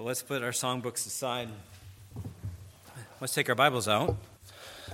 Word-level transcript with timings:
Well, 0.00 0.06
let's 0.06 0.22
put 0.22 0.42
our 0.42 0.50
songbooks 0.50 1.06
aside. 1.06 1.50
Let's 3.20 3.34
take 3.34 3.50
our 3.50 3.54
Bibles 3.54 3.86
out. 3.86 4.16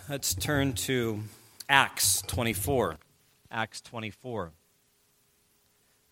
Let's 0.08 0.34
turn 0.34 0.72
to 0.72 1.22
Acts 1.68 2.22
24. 2.22 2.96
Acts 3.48 3.80
24. 3.82 4.50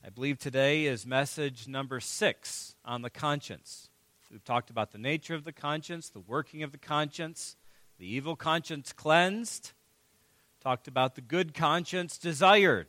I 0.07 0.11
believe 0.11 0.39
today 0.39 0.85
is 0.85 1.05
message 1.05 1.67
number 1.67 1.99
six 1.99 2.77
on 2.85 3.03
the 3.03 3.11
conscience. 3.11 3.89
We've 4.31 4.45
talked 4.45 4.71
about 4.71 4.93
the 4.93 4.99
nature 4.99 5.35
of 5.35 5.43
the 5.43 5.53
conscience, 5.53 6.09
the 6.09 6.21
working 6.21 6.63
of 6.63 6.71
the 6.71 6.79
conscience, 6.79 7.57
the 7.99 8.07
evil 8.07 8.37
conscience 8.37 8.93
cleansed, 8.93 9.73
talked 10.63 10.87
about 10.87 11.17
the 11.17 11.21
good 11.21 11.53
conscience 11.53 12.17
desired. 12.17 12.87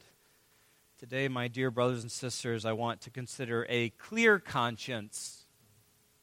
Today, 1.00 1.28
my 1.28 1.48
dear 1.48 1.72
brothers 1.72 2.04
and 2.04 2.12
sisters, 2.12 2.64
I 2.64 2.74
want 2.74 3.02
to 3.02 3.10
consider 3.10 3.66
a 3.70 3.90
clear 3.90 4.38
conscience 4.38 5.45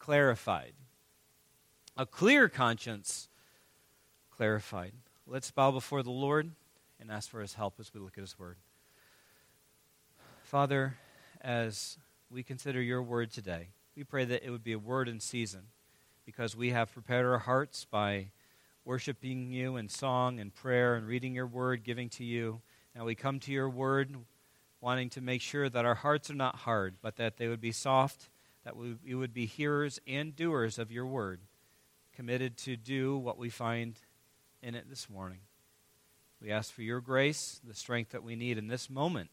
clarified. 0.02 0.72
A 1.96 2.04
clear 2.04 2.48
conscience 2.48 3.28
clarified. 4.32 4.94
Let's 5.28 5.52
bow 5.52 5.70
before 5.70 6.02
the 6.02 6.10
Lord 6.10 6.50
and 6.98 7.08
ask 7.08 7.30
for 7.30 7.40
his 7.40 7.54
help 7.54 7.74
as 7.78 7.94
we 7.94 8.00
look 8.00 8.18
at 8.18 8.22
his 8.22 8.36
word. 8.36 8.56
Father, 10.42 10.96
as 11.40 11.98
we 12.32 12.42
consider 12.42 12.82
your 12.82 13.00
word 13.00 13.30
today, 13.30 13.68
we 13.94 14.02
pray 14.02 14.24
that 14.24 14.44
it 14.44 14.50
would 14.50 14.64
be 14.64 14.72
a 14.72 14.78
word 14.78 15.08
in 15.08 15.20
season 15.20 15.68
because 16.26 16.56
we 16.56 16.70
have 16.70 16.92
prepared 16.92 17.24
our 17.24 17.38
hearts 17.38 17.84
by 17.88 18.26
worshiping 18.84 19.52
you 19.52 19.76
in 19.76 19.88
song 19.88 20.40
and 20.40 20.52
prayer 20.52 20.96
and 20.96 21.06
reading 21.06 21.32
your 21.32 21.46
word, 21.46 21.84
giving 21.84 22.08
to 22.08 22.24
you. 22.24 22.60
Now 22.96 23.04
we 23.04 23.14
come 23.14 23.38
to 23.38 23.52
your 23.52 23.70
word 23.70 24.16
wanting 24.80 25.10
to 25.10 25.20
make 25.20 25.42
sure 25.42 25.68
that 25.68 25.84
our 25.84 25.94
hearts 25.94 26.28
are 26.28 26.34
not 26.34 26.56
hard, 26.56 26.96
but 27.00 27.14
that 27.18 27.36
they 27.36 27.46
would 27.46 27.60
be 27.60 27.70
soft 27.70 28.30
that 28.64 28.76
we, 28.76 29.14
would 29.14 29.34
be 29.34 29.46
hearers 29.46 30.00
and 30.06 30.34
doers 30.36 30.78
of 30.78 30.92
your 30.92 31.06
word, 31.06 31.40
committed 32.14 32.56
to 32.58 32.76
do 32.76 33.16
what 33.16 33.38
we 33.38 33.48
find 33.48 33.98
in 34.62 34.74
it 34.74 34.88
this 34.88 35.10
morning. 35.10 35.40
We 36.40 36.50
ask 36.50 36.72
for 36.72 36.82
your 36.82 37.00
grace, 37.00 37.60
the 37.66 37.74
strength 37.74 38.10
that 38.10 38.22
we 38.22 38.36
need 38.36 38.58
in 38.58 38.68
this 38.68 38.90
moment, 38.90 39.30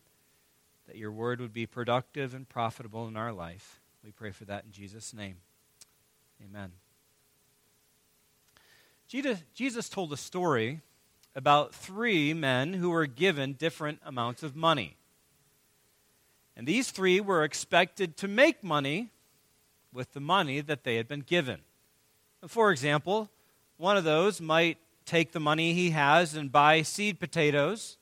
that 0.88 0.98
your 0.98 1.12
word 1.12 1.40
would 1.42 1.53
be 1.53 1.66
productive 1.66 2.34
and 2.34 2.48
profitable 2.48 3.08
in 3.08 3.16
our 3.16 3.31
life. 3.31 3.80
We 4.03 4.12
pray 4.12 4.31
for 4.31 4.45
that 4.45 4.66
in 4.66 4.72
Jesus' 4.72 5.14
name. 5.14 5.38
Amen. 6.44 6.72
Jesus 9.53 9.90
told 9.90 10.14
a 10.14 10.18
story 10.18 10.81
about 11.36 11.73
three 11.73 12.34
men 12.34 12.73
who 12.73 12.92
were 12.92 13.08
given 13.08 13.53
different 13.53 14.00
amounts 14.06 14.44
of 14.44 14.56
money. 14.56 14.98
And 16.56 16.68
these 16.68 16.92
three 16.92 17.20
were 17.20 17.44
expected 17.44 18.18
to 18.18 18.28
make 18.28 18.64
money 18.64 19.09
with 19.94 20.14
the 20.14 20.20
money 20.20 20.62
that 20.62 20.84
they 20.84 20.95
had 20.95 21.08
been 21.08 21.22
given. 21.22 21.59
For 22.48 22.72
example, 22.72 23.30
one 23.78 23.98
of 23.98 24.04
those 24.04 24.40
might 24.40 24.78
take 25.06 25.31
the 25.31 25.40
money 25.40 25.73
he 25.73 25.92
has 25.92 26.36
and 26.36 26.52
buy 26.52 26.81
seed 26.81 27.20
potatoes, 27.20 27.98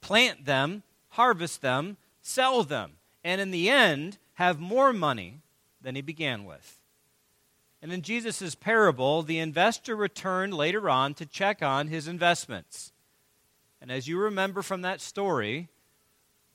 plant 0.00 0.44
them, 0.44 0.82
harvest 1.10 1.62
them, 1.62 1.96
sell 2.20 2.62
them, 2.62 2.92
and 3.24 3.40
in 3.40 3.50
the 3.50 3.70
end 3.70 4.18
have 4.34 4.60
more 4.60 4.92
money 4.92 5.40
than 5.80 5.94
he 5.94 6.02
began 6.02 6.44
with. 6.44 6.80
And 7.80 7.92
in 7.92 8.02
Jesus' 8.02 8.54
parable, 8.54 9.22
the 9.22 9.38
investor 9.38 9.96
returned 9.96 10.54
later 10.54 10.88
on 10.88 11.14
to 11.14 11.26
check 11.26 11.62
on 11.62 11.88
his 11.88 12.06
investments. 12.06 12.92
And 13.80 13.90
as 13.90 14.06
you 14.06 14.18
remember 14.18 14.62
from 14.62 14.82
that 14.82 15.00
story, 15.00 15.68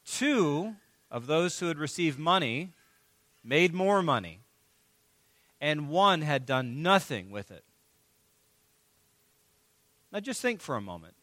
two 0.05 0.75
of 1.11 1.27
those 1.27 1.59
who 1.59 1.67
had 1.67 1.77
received 1.77 2.17
money 2.17 2.71
made 3.43 3.73
more 3.73 4.01
money 4.01 4.39
and 5.59 5.89
one 5.89 6.21
had 6.21 6.45
done 6.45 6.81
nothing 6.81 7.31
with 7.31 7.51
it. 7.51 7.63
Now 10.11 10.19
just 10.19 10.41
think 10.41 10.61
for 10.61 10.75
a 10.75 10.81
moment. 10.81 11.15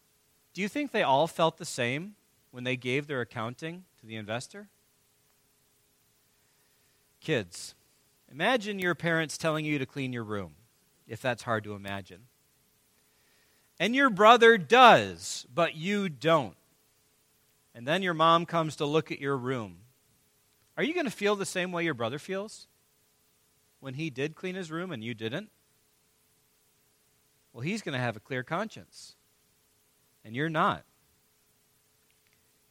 Do 0.52 0.62
you 0.62 0.68
think 0.68 0.92
they 0.92 1.02
all 1.02 1.26
felt 1.26 1.56
the 1.56 1.64
same 1.64 2.14
when 2.50 2.64
they 2.64 2.76
gave 2.76 3.06
their 3.06 3.20
accounting 3.20 3.84
to 4.00 4.06
the 4.06 4.16
investor? 4.16 4.68
Kids, 7.20 7.74
imagine 8.30 8.78
your 8.78 8.94
parents 8.94 9.38
telling 9.38 9.64
you 9.64 9.78
to 9.78 9.86
clean 9.86 10.12
your 10.12 10.24
room, 10.24 10.52
if 11.08 11.20
that's 11.20 11.42
hard 11.42 11.64
to 11.64 11.74
imagine. 11.74 12.26
And 13.80 13.94
your 13.96 14.10
brother 14.10 14.56
does, 14.58 15.46
but 15.52 15.74
you 15.74 16.08
don't. 16.08 16.56
And 17.74 17.88
then 17.88 18.02
your 18.02 18.14
mom 18.14 18.46
comes 18.46 18.76
to 18.76 18.86
look 18.86 19.10
at 19.10 19.20
your 19.20 19.36
room. 19.36 19.78
Are 20.76 20.84
you 20.84 20.94
going 20.94 21.06
to 21.06 21.10
feel 21.10 21.34
the 21.34 21.46
same 21.46 21.72
way 21.72 21.84
your 21.84 21.94
brother 21.94 22.18
feels? 22.18 22.68
When 23.84 23.92
he 23.92 24.08
did 24.08 24.34
clean 24.34 24.54
his 24.54 24.70
room 24.70 24.90
and 24.92 25.04
you 25.04 25.12
didn't? 25.12 25.50
Well, 27.52 27.60
he's 27.60 27.82
going 27.82 27.92
to 27.92 27.98
have 27.98 28.16
a 28.16 28.20
clear 28.20 28.42
conscience, 28.42 29.14
and 30.24 30.34
you're 30.34 30.48
not. 30.48 30.84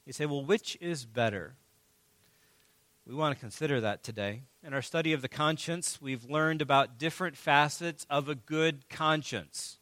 You 0.07 0.13
say, 0.13 0.25
well, 0.25 0.43
which 0.43 0.75
is 0.81 1.05
better? 1.05 1.53
We 3.05 3.13
want 3.13 3.35
to 3.35 3.39
consider 3.39 3.79
that 3.81 4.01
today. 4.01 4.41
In 4.63 4.73
our 4.73 4.81
study 4.81 5.13
of 5.13 5.21
the 5.21 5.29
conscience, 5.29 6.01
we've 6.01 6.25
learned 6.25 6.63
about 6.63 6.97
different 6.97 7.37
facets 7.37 8.07
of 8.09 8.27
a 8.27 8.33
good 8.33 8.89
conscience. 8.89 9.77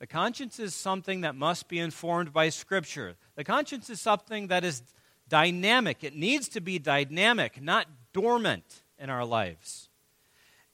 The 0.00 0.06
conscience 0.06 0.60
is 0.60 0.74
something 0.74 1.22
that 1.22 1.34
must 1.34 1.66
be 1.66 1.78
informed 1.78 2.34
by 2.34 2.50
Scripture. 2.50 3.16
The 3.36 3.44
conscience 3.44 3.88
is 3.88 4.02
something 4.02 4.48
that 4.48 4.64
is 4.64 4.82
dynamic. 5.30 6.04
It 6.04 6.14
needs 6.14 6.46
to 6.50 6.60
be 6.60 6.78
dynamic, 6.78 7.62
not 7.62 7.86
dormant 8.12 8.82
in 8.98 9.08
our 9.08 9.24
lives. 9.24 9.88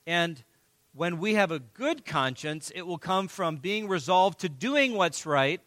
And 0.07 0.43
when 0.95 1.19
we 1.19 1.35
have 1.35 1.51
a 1.51 1.59
good 1.59 2.05
conscience, 2.05 2.71
it 2.75 2.83
will 2.83 2.99
come 2.99 3.29
from 3.29 3.57
being 3.57 3.89
resolved 3.89 4.41
to 4.41 4.49
doing 4.49 4.95
what's 4.95 5.25
right 5.25 5.61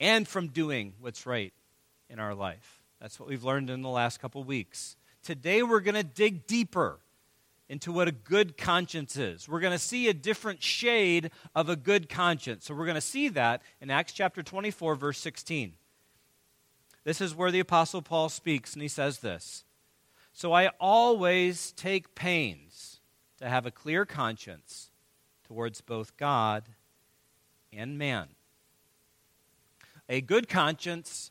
and 0.00 0.26
from 0.26 0.48
doing 0.48 0.94
what's 1.00 1.26
right 1.26 1.52
in 2.10 2.18
our 2.18 2.34
life. 2.34 2.82
That's 3.00 3.20
what 3.20 3.28
we've 3.28 3.44
learned 3.44 3.70
in 3.70 3.82
the 3.82 3.88
last 3.88 4.20
couple 4.20 4.42
weeks. 4.44 4.96
Today, 5.22 5.62
we're 5.62 5.80
going 5.80 5.94
to 5.94 6.02
dig 6.02 6.46
deeper 6.46 6.98
into 7.68 7.92
what 7.92 8.08
a 8.08 8.12
good 8.12 8.56
conscience 8.56 9.16
is. 9.16 9.48
We're 9.48 9.60
going 9.60 9.72
to 9.72 9.78
see 9.78 10.08
a 10.08 10.14
different 10.14 10.62
shade 10.62 11.30
of 11.54 11.68
a 11.68 11.76
good 11.76 12.08
conscience. 12.08 12.66
So, 12.66 12.74
we're 12.74 12.86
going 12.86 12.94
to 12.94 13.00
see 13.00 13.28
that 13.30 13.62
in 13.80 13.90
Acts 13.90 14.12
chapter 14.12 14.42
24, 14.42 14.94
verse 14.94 15.18
16. 15.18 15.74
This 17.04 17.20
is 17.20 17.34
where 17.34 17.52
the 17.52 17.60
Apostle 17.60 18.02
Paul 18.02 18.28
speaks, 18.28 18.72
and 18.72 18.82
he 18.82 18.88
says 18.88 19.18
this 19.18 19.64
So 20.36 20.52
I 20.52 20.68
always 20.78 21.72
take 21.72 22.14
pains 22.14 23.00
to 23.38 23.48
have 23.48 23.64
a 23.64 23.70
clear 23.70 24.04
conscience 24.04 24.90
towards 25.44 25.80
both 25.80 26.14
God 26.18 26.64
and 27.72 27.96
man. 27.96 28.26
A 30.10 30.20
good 30.20 30.46
conscience 30.46 31.30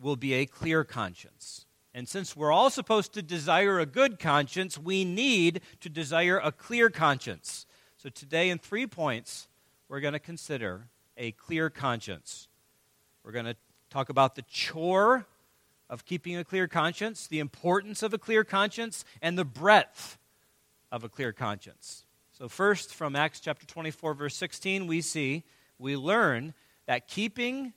will 0.00 0.16
be 0.16 0.32
a 0.32 0.46
clear 0.46 0.84
conscience. 0.84 1.66
And 1.92 2.08
since 2.08 2.34
we're 2.34 2.50
all 2.50 2.70
supposed 2.70 3.12
to 3.12 3.20
desire 3.20 3.78
a 3.78 3.84
good 3.84 4.18
conscience, 4.18 4.78
we 4.78 5.04
need 5.04 5.60
to 5.80 5.90
desire 5.90 6.40
a 6.42 6.50
clear 6.50 6.88
conscience. 6.88 7.66
So 7.98 8.08
today, 8.08 8.48
in 8.48 8.56
three 8.56 8.86
points, 8.86 9.48
we're 9.86 10.00
going 10.00 10.14
to 10.14 10.18
consider 10.18 10.86
a 11.18 11.32
clear 11.32 11.68
conscience. 11.68 12.48
We're 13.22 13.32
going 13.32 13.44
to 13.44 13.56
talk 13.90 14.08
about 14.08 14.34
the 14.34 14.42
chore 14.48 15.26
of 15.90 16.06
keeping 16.06 16.36
a 16.36 16.44
clear 16.44 16.68
conscience, 16.68 17.26
the 17.26 17.40
importance 17.40 18.02
of 18.02 18.14
a 18.14 18.18
clear 18.18 18.44
conscience, 18.44 19.04
and 19.20 19.36
the 19.36 19.44
breadth 19.44 20.18
of 20.90 21.04
a 21.04 21.08
clear 21.08 21.32
conscience. 21.32 22.04
So, 22.30 22.48
first, 22.48 22.94
from 22.94 23.16
Acts 23.16 23.40
chapter 23.40 23.66
24, 23.66 24.14
verse 24.14 24.36
16, 24.36 24.86
we 24.86 25.02
see, 25.02 25.42
we 25.78 25.96
learn 25.96 26.54
that 26.86 27.08
keeping 27.08 27.74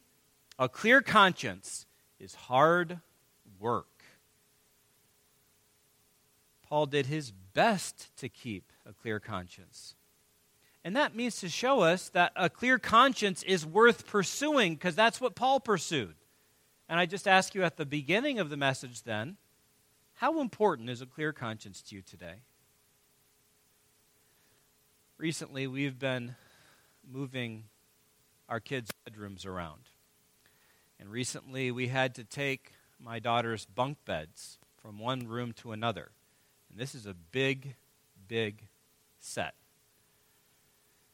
a 0.60 0.70
clear 0.70 1.02
conscience 1.02 1.88
is 2.20 2.36
hard 2.36 3.00
work. 3.60 3.88
Paul 6.70 6.86
did 6.86 7.08
his 7.08 7.32
best 7.32 8.16
to 8.18 8.30
keep 8.30 8.72
a 8.86 8.94
clear 8.94 9.20
conscience. 9.20 9.96
And 10.84 10.96
that 10.96 11.16
means 11.16 11.40
to 11.40 11.50
show 11.50 11.82
us 11.82 12.10
that 12.10 12.32
a 12.36 12.50
clear 12.50 12.78
conscience 12.78 13.42
is 13.44 13.66
worth 13.66 14.06
pursuing 14.06 14.76
because 14.76 14.96
that's 14.96 15.20
what 15.20 15.36
Paul 15.36 15.60
pursued. 15.60 16.16
And 16.90 17.00
I 17.00 17.06
just 17.06 17.28
ask 17.28 17.56
you 17.56 17.64
at 17.64 17.78
the 17.78 17.86
beginning 17.86 18.40
of 18.40 18.50
the 18.50 18.58
message 18.58 19.04
then, 19.04 19.38
how 20.16 20.40
important 20.40 20.90
is 20.90 21.02
a 21.02 21.06
clear 21.06 21.34
conscience 21.34 21.82
to 21.84 21.96
you 21.96 22.02
today? 22.02 22.42
recently 25.24 25.68
we've 25.68 26.00
been 26.00 26.36
moving 27.10 27.64
our 28.50 28.60
kids' 28.60 28.92
bedrooms 29.06 29.46
around. 29.46 29.84
And 31.00 31.10
recently 31.10 31.72
we 31.72 31.88
had 31.88 32.14
to 32.16 32.26
take 32.26 32.74
my 33.00 33.20
daughter's 33.20 33.66
bunk 33.66 34.00
beds 34.04 34.60
from 34.76 35.00
one 35.00 35.28
room 35.28 35.54
to 35.54 35.72
another. 35.72 36.12
And 36.70 36.78
this 36.78 36.94
is 36.94 37.06
a 37.06 37.14
big, 37.14 37.76
big 38.28 38.64
set. 39.18 39.56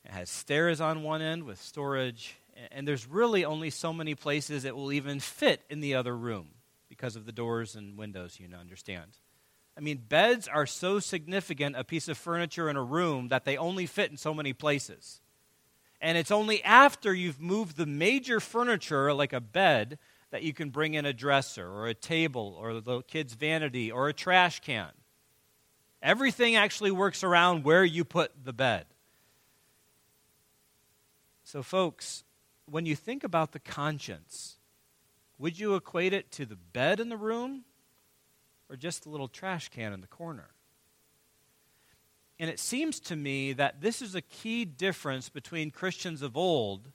It 0.03 0.09
has 0.11 0.27
stairs 0.27 0.81
on 0.81 1.03
one 1.03 1.21
end 1.21 1.43
with 1.43 1.61
storage, 1.61 2.37
and 2.71 2.87
there's 2.87 3.07
really 3.07 3.45
only 3.45 3.69
so 3.69 3.93
many 3.93 4.15
places 4.15 4.65
it 4.65 4.75
will 4.75 4.91
even 4.91 5.19
fit 5.19 5.61
in 5.69 5.79
the 5.79 5.95
other 5.95 6.15
room 6.15 6.49
because 6.89 7.15
of 7.15 7.25
the 7.25 7.31
doors 7.31 7.75
and 7.75 7.97
windows, 7.97 8.39
you 8.39 8.47
understand. 8.59 9.17
I 9.77 9.81
mean, 9.81 10.03
beds 10.09 10.47
are 10.47 10.65
so 10.65 10.99
significant 10.99 11.77
a 11.77 11.83
piece 11.83 12.09
of 12.09 12.17
furniture 12.17 12.69
in 12.69 12.75
a 12.75 12.83
room 12.83 13.29
that 13.29 13.45
they 13.45 13.55
only 13.55 13.85
fit 13.85 14.11
in 14.11 14.17
so 14.17 14.33
many 14.33 14.51
places. 14.51 15.21
And 16.01 16.17
it's 16.17 16.31
only 16.31 16.63
after 16.63 17.13
you've 17.13 17.39
moved 17.39 17.77
the 17.77 17.85
major 17.85 18.39
furniture, 18.39 19.13
like 19.13 19.33
a 19.33 19.39
bed, 19.39 19.97
that 20.31 20.43
you 20.43 20.53
can 20.53 20.69
bring 20.69 20.93
in 20.93 21.05
a 21.05 21.13
dresser 21.13 21.67
or 21.67 21.87
a 21.87 21.93
table 21.93 22.57
or 22.59 22.81
the 22.81 23.01
kid's 23.03 23.33
vanity 23.33 23.91
or 23.91 24.09
a 24.09 24.13
trash 24.13 24.59
can. 24.59 24.89
Everything 26.01 26.55
actually 26.55 26.91
works 26.91 27.23
around 27.23 27.63
where 27.63 27.83
you 27.83 28.05
put 28.05 28.31
the 28.43 28.53
bed. 28.53 28.85
So, 31.43 31.63
folks, 31.63 32.23
when 32.71 32.85
you 32.85 32.95
think 32.95 33.23
about 33.23 33.51
the 33.51 33.59
conscience, 33.59 34.57
would 35.37 35.59
you 35.59 35.75
equate 35.75 36.13
it 36.13 36.31
to 36.33 36.45
the 36.45 36.55
bed 36.55 36.99
in 36.99 37.09
the 37.09 37.17
room 37.17 37.63
or 38.69 38.75
just 38.75 39.05
a 39.05 39.09
little 39.09 39.27
trash 39.27 39.69
can 39.69 39.93
in 39.93 40.01
the 40.01 40.07
corner? 40.07 40.49
And 42.39 42.49
it 42.49 42.59
seems 42.59 42.99
to 43.01 43.15
me 43.15 43.53
that 43.53 43.81
this 43.81 44.01
is 44.01 44.15
a 44.15 44.21
key 44.21 44.63
difference 44.63 45.27
between 45.29 45.71
Christians 45.71 46.21
of 46.21 46.37
old 46.37 46.91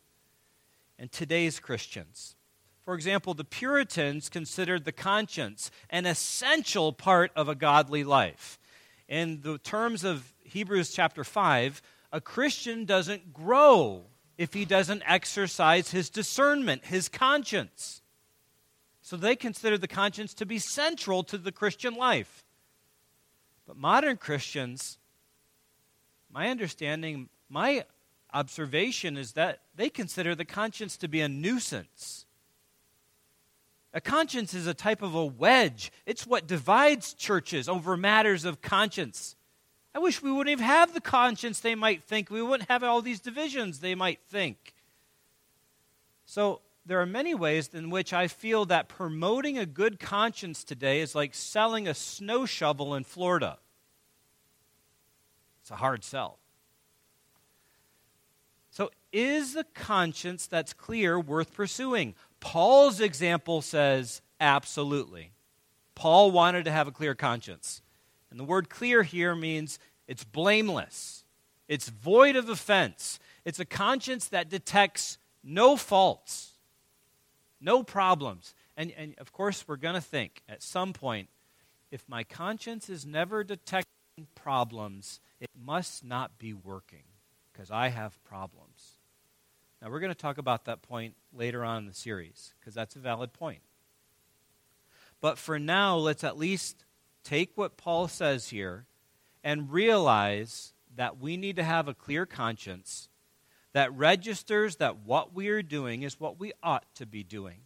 and 0.99 1.13
today's 1.13 1.61
Christians. 1.61 2.37
For 2.83 2.95
example, 2.95 3.35
the 3.35 3.45
Puritans 3.45 4.29
considered 4.29 4.85
the 4.85 4.93
conscience 4.93 5.71
an 5.91 6.07
essential 6.07 6.93
part 6.93 7.31
of 7.35 7.49
a 7.49 7.55
godly 7.55 8.05
life. 8.05 8.59
In 9.09 9.41
the 9.43 9.59
terms 9.59 10.05
of 10.05 10.33
Hebrews 10.45 10.93
chapter 10.93 11.25
5, 11.25 11.83
a 12.13 12.21
Christian 12.21 12.85
doesn't 12.85 13.33
grow 13.33 14.05
if 14.37 14.55
he 14.55 14.65
doesn't 14.65 15.03
exercise 15.07 15.91
his 15.91 16.11
discernment, 16.11 16.87
his 16.87 17.09
conscience. 17.09 18.03
So 19.03 19.17
they 19.17 19.37
consider 19.37 19.79
the 19.79 19.89
conscience 19.89 20.35
to 20.35 20.47
be 20.47 20.59
central 20.59 21.23
to 21.25 21.39
the 21.39 21.53
Christian 21.53 21.95
life. 21.95 22.45
But 23.67 23.77
modern 23.77 24.17
Christians 24.17 24.99
my 26.35 26.49
understanding, 26.49 27.29
my 27.49 27.85
observation 28.33 29.17
is 29.17 29.33
that 29.35 29.61
they 29.77 29.89
consider 29.89 30.35
the 30.35 30.45
conscience 30.45 30.97
to 30.97 31.07
be 31.07 31.21
a 31.21 31.29
nuisance. 31.29 32.27
A 33.93 34.01
conscience 34.01 34.53
is 34.53 34.67
a 34.67 34.75
type 34.75 35.01
of 35.01 35.15
a 35.15 35.25
wedge. 35.25 35.93
It's 36.05 36.27
what 36.27 36.49
divides 36.49 37.15
churches 37.15 37.69
over 37.69 37.97
matters 37.97 38.45
of 38.45 38.61
conscience. 38.61 39.37
I 39.95 40.01
wish 40.01 40.23
we 40.23 40.33
wouldn't 40.33 40.51
even 40.51 40.65
have 40.65 40.93
the 40.93 41.01
conscience 41.01 41.61
they 41.61 41.75
might 41.75 42.03
think. 42.03 42.29
We 42.29 42.43
wouldn't 42.43 42.69
have 42.69 42.83
all 42.83 43.01
these 43.01 43.21
divisions 43.21 43.79
they 43.79 43.95
might 43.95 44.21
think. 44.29 44.75
So, 46.27 46.63
there 46.87 47.01
are 47.01 47.07
many 47.07 47.35
ways 47.35 47.71
in 47.73 47.89
which 47.89 48.13
I 48.13 48.29
feel 48.29 48.67
that 48.67 48.89
promoting 48.89 49.57
a 49.57 49.65
good 49.65 49.99
conscience 49.99 50.65
today 50.65 51.01
is 51.01 51.15
like 51.15 51.35
selling 51.35 51.89
a 51.89 51.95
snow 51.95 52.45
shovel 52.45 52.95
in 52.95 53.05
Florida. 53.05 53.59
It's 55.63 55.71
a 55.71 55.77
hard 55.77 56.05
sell. 56.05 56.39
So, 58.71 58.91
is 59.13 59.55
the 59.55 59.65
conscience 59.73 60.47
that's 60.47 60.73
clear 60.73 61.19
worth 61.19 61.55
pursuing? 61.55 62.15
Paul's 62.41 63.01
example 63.01 63.63
says 63.63 64.21
absolutely. 64.41 65.33
Paul 65.95 66.33
wanted 66.33 66.65
to 66.65 66.73
have 66.73 66.89
a 66.89 66.93
clear 66.93 67.15
conscience. 67.15 67.81
And 68.35 68.41
the 68.41 68.45
word 68.45 68.69
clear 68.69 69.05
here 69.05 69.37
means 69.37 69.79
it's 70.09 70.25
blameless, 70.25 71.23
it's 71.69 71.89
void 71.89 72.35
of 72.35 72.49
offense, 72.49 73.21
it's 73.45 73.61
a 73.61 73.65
conscience 73.65 74.27
that 74.27 74.49
detects 74.49 75.19
no 75.45 75.77
faults, 75.77 76.55
no 77.61 77.85
problems. 77.85 78.57
And, 78.77 78.93
and 78.99 79.15
of 79.19 79.33
course, 79.33 79.69
we're 79.69 79.77
going 79.77 79.95
to 79.95 80.01
think 80.01 80.43
at 80.49 80.65
some 80.65 80.93
point 80.93 81.29
if 81.93 82.03
my 82.09 82.25
conscience 82.25 82.91
is 82.91 83.07
never 83.07 83.45
detecting 83.45 83.87
problems, 84.35 85.21
it 85.39 85.51
must 85.57 86.05
not 86.05 86.37
be 86.37 86.53
working 86.53 87.05
because 87.53 87.71
I 87.71 87.87
have 87.87 88.19
problems. 88.25 88.95
Now, 89.81 89.91
we're 89.91 90.01
going 90.01 90.11
to 90.11 90.19
talk 90.19 90.39
about 90.39 90.65
that 90.65 90.83
point 90.83 91.15
later 91.33 91.65
on 91.65 91.79
in 91.79 91.87
the 91.87 91.95
series 91.95 92.53
because 92.59 92.75
that's 92.75 92.97
a 92.97 92.99
valid 92.99 93.33
point. 93.33 93.61
But 95.21 95.39
for 95.39 95.61
now, 95.61 95.97
let's 95.97 96.25
at 96.25 96.37
least 96.37 96.85
take 97.25 97.53
what 97.57 97.77
Paul 97.77 98.07
says 98.07 98.51
here 98.51 98.87
and 99.43 99.73
realize 99.73 100.73
that 100.97 101.19
we 101.19 101.37
need 101.37 101.57
to 101.57 101.65
have 101.65 101.89
a 101.89 101.95
clear 101.95 102.27
conscience 102.27 103.09
that 103.73 103.93
registers 103.95 104.77
that 104.77 104.99
what 105.05 105.35
we 105.35 105.49
are 105.49 105.63
doing 105.63 106.03
is 106.03 106.21
what 106.21 106.39
we 106.39 106.53
ought 106.63 106.87
to 106.95 107.07
be 107.07 107.25
doing. 107.25 107.59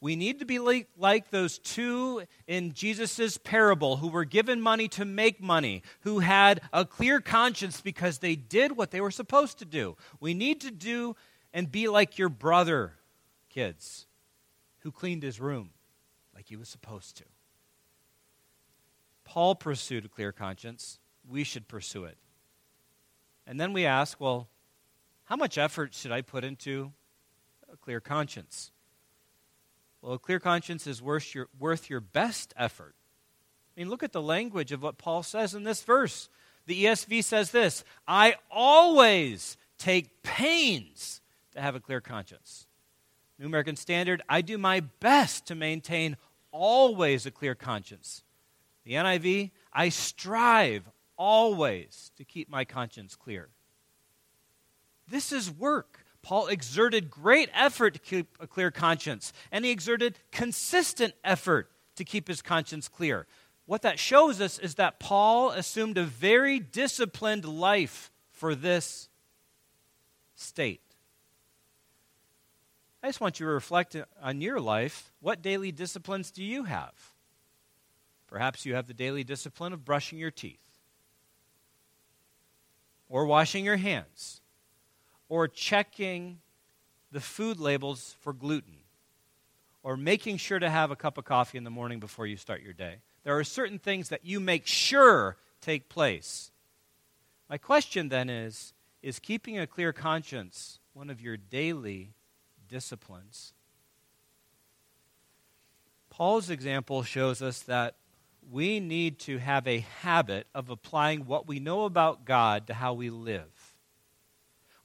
We 0.00 0.16
need 0.16 0.40
to 0.40 0.44
be 0.44 0.58
like, 0.58 0.88
like 0.96 1.30
those 1.30 1.58
two 1.58 2.22
in 2.46 2.72
Jesus' 2.72 3.38
parable 3.38 3.96
who 3.96 4.08
were 4.08 4.24
given 4.24 4.60
money 4.60 4.88
to 4.88 5.04
make 5.04 5.40
money, 5.40 5.82
who 6.00 6.18
had 6.18 6.60
a 6.72 6.84
clear 6.84 7.20
conscience 7.20 7.80
because 7.80 8.18
they 8.18 8.36
did 8.36 8.76
what 8.76 8.90
they 8.90 9.00
were 9.00 9.10
supposed 9.10 9.58
to 9.58 9.64
do. 9.64 9.96
We 10.20 10.34
need 10.34 10.60
to 10.62 10.70
do 10.70 11.16
and 11.52 11.70
be 11.70 11.88
like 11.88 12.18
your 12.18 12.28
brother, 12.28 12.92
kids, 13.48 14.06
who 14.80 14.90
cleaned 14.90 15.22
his 15.22 15.40
room 15.40 15.70
like 16.34 16.46
he 16.46 16.56
was 16.56 16.68
supposed 16.68 17.16
to. 17.18 17.24
Paul 19.26 19.56
pursued 19.56 20.04
a 20.06 20.08
clear 20.08 20.32
conscience. 20.32 20.98
We 21.28 21.44
should 21.44 21.68
pursue 21.68 22.04
it. 22.04 22.16
And 23.46 23.60
then 23.60 23.72
we 23.72 23.84
ask, 23.84 24.18
well, 24.20 24.48
how 25.24 25.36
much 25.36 25.58
effort 25.58 25.92
should 25.92 26.12
I 26.12 26.22
put 26.22 26.44
into 26.44 26.92
a 27.70 27.76
clear 27.76 28.00
conscience? 28.00 28.70
Well, 30.00 30.14
a 30.14 30.18
clear 30.18 30.38
conscience 30.38 30.86
is 30.86 31.02
worth 31.02 31.34
your, 31.34 31.48
worth 31.58 31.90
your 31.90 32.00
best 32.00 32.54
effort. 32.56 32.94
I 33.76 33.80
mean, 33.80 33.90
look 33.90 34.04
at 34.04 34.12
the 34.12 34.22
language 34.22 34.70
of 34.70 34.82
what 34.82 34.96
Paul 34.96 35.24
says 35.24 35.54
in 35.54 35.64
this 35.64 35.82
verse. 35.82 36.28
The 36.66 36.84
ESV 36.84 37.24
says 37.24 37.50
this 37.50 37.84
I 38.06 38.36
always 38.50 39.56
take 39.76 40.22
pains 40.22 41.20
to 41.52 41.60
have 41.60 41.74
a 41.74 41.80
clear 41.80 42.00
conscience. 42.00 42.68
New 43.38 43.46
American 43.46 43.76
Standard, 43.76 44.22
I 44.28 44.40
do 44.40 44.56
my 44.56 44.80
best 44.80 45.46
to 45.46 45.54
maintain 45.54 46.16
always 46.52 47.26
a 47.26 47.30
clear 47.30 47.54
conscience. 47.54 48.22
The 48.86 48.92
NIV, 48.92 49.50
I 49.72 49.88
strive 49.88 50.88
always 51.16 52.12
to 52.16 52.24
keep 52.24 52.48
my 52.48 52.64
conscience 52.64 53.16
clear. 53.16 53.48
This 55.08 55.32
is 55.32 55.50
work. 55.50 56.04
Paul 56.22 56.46
exerted 56.46 57.10
great 57.10 57.50
effort 57.52 57.94
to 57.94 58.00
keep 58.00 58.38
a 58.38 58.46
clear 58.46 58.70
conscience, 58.70 59.32
and 59.50 59.64
he 59.64 59.72
exerted 59.72 60.20
consistent 60.30 61.14
effort 61.24 61.68
to 61.96 62.04
keep 62.04 62.28
his 62.28 62.42
conscience 62.42 62.86
clear. 62.86 63.26
What 63.64 63.82
that 63.82 63.98
shows 63.98 64.40
us 64.40 64.56
is 64.56 64.76
that 64.76 65.00
Paul 65.00 65.50
assumed 65.50 65.98
a 65.98 66.04
very 66.04 66.60
disciplined 66.60 67.44
life 67.44 68.12
for 68.30 68.54
this 68.54 69.08
state. 70.36 70.80
I 73.02 73.08
just 73.08 73.20
want 73.20 73.40
you 73.40 73.46
to 73.46 73.52
reflect 73.52 73.96
on 74.22 74.40
your 74.40 74.60
life. 74.60 75.12
What 75.18 75.42
daily 75.42 75.72
disciplines 75.72 76.30
do 76.30 76.44
you 76.44 76.64
have? 76.64 77.15
Perhaps 78.36 78.66
you 78.66 78.74
have 78.74 78.86
the 78.86 78.92
daily 78.92 79.24
discipline 79.24 79.72
of 79.72 79.82
brushing 79.82 80.18
your 80.18 80.30
teeth, 80.30 80.60
or 83.08 83.24
washing 83.24 83.64
your 83.64 83.78
hands, 83.78 84.42
or 85.30 85.48
checking 85.48 86.40
the 87.10 87.22
food 87.22 87.58
labels 87.58 88.14
for 88.20 88.34
gluten 88.34 88.76
or 89.82 89.96
making 89.96 90.36
sure 90.36 90.58
to 90.58 90.68
have 90.68 90.90
a 90.90 90.96
cup 90.96 91.16
of 91.16 91.24
coffee 91.24 91.56
in 91.56 91.64
the 91.64 91.70
morning 91.70 91.98
before 91.98 92.26
you 92.26 92.36
start 92.36 92.60
your 92.60 92.74
day. 92.74 92.96
There 93.24 93.38
are 93.38 93.42
certain 93.42 93.78
things 93.78 94.10
that 94.10 94.26
you 94.26 94.38
make 94.38 94.66
sure 94.66 95.38
take 95.62 95.88
place. 95.88 96.50
My 97.48 97.56
question 97.56 98.10
then 98.10 98.28
is 98.28 98.74
is 99.00 99.18
keeping 99.18 99.58
a 99.58 99.66
clear 99.66 99.94
conscience 99.94 100.78
one 100.92 101.08
of 101.08 101.22
your 101.22 101.38
daily 101.38 102.12
disciplines? 102.68 103.54
Paul's 106.10 106.50
example 106.50 107.02
shows 107.02 107.40
us 107.40 107.60
that 107.60 107.96
we 108.50 108.80
need 108.80 109.18
to 109.20 109.38
have 109.38 109.66
a 109.66 109.80
habit 110.00 110.46
of 110.54 110.70
applying 110.70 111.26
what 111.26 111.46
we 111.46 111.58
know 111.58 111.84
about 111.84 112.24
God 112.24 112.68
to 112.68 112.74
how 112.74 112.94
we 112.94 113.10
live. 113.10 113.74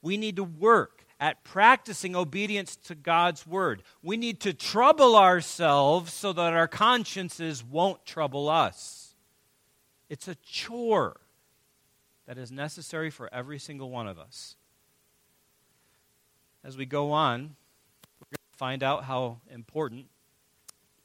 We 0.02 0.18
need 0.18 0.38
to 0.38 0.44
work 0.44 1.06
at 1.20 1.44
practicing 1.44 2.16
obedience 2.16 2.76
to 2.76 2.96
God's 2.96 3.46
word. 3.46 3.84
We 4.02 4.18
need 4.18 4.40
to 4.42 4.54
trouble 4.54 5.16
ourselves 5.16 6.12
so 6.12 6.34
that 6.34 6.54
our 6.54 6.68
consciences 6.68 7.64
won't 7.64 8.04
trouble 8.06 8.50
us. 8.50 9.14
It's 10.10 10.28
a 10.28 10.36
chore 10.44 11.22
that 12.26 12.40
is 12.40 12.52
necessary 12.52 13.12
for 13.12 13.32
every 13.32 13.60
single 13.60 13.92
one 13.92 14.08
of 14.08 14.18
us. 14.18 14.56
As 16.64 16.76
we 16.76 16.86
go 16.86 17.12
on, 17.12 17.56
we're 18.20 18.28
going 18.32 18.52
to 18.52 18.58
find 18.58 18.84
out 18.84 19.04
how 19.04 19.42
important 19.52 20.08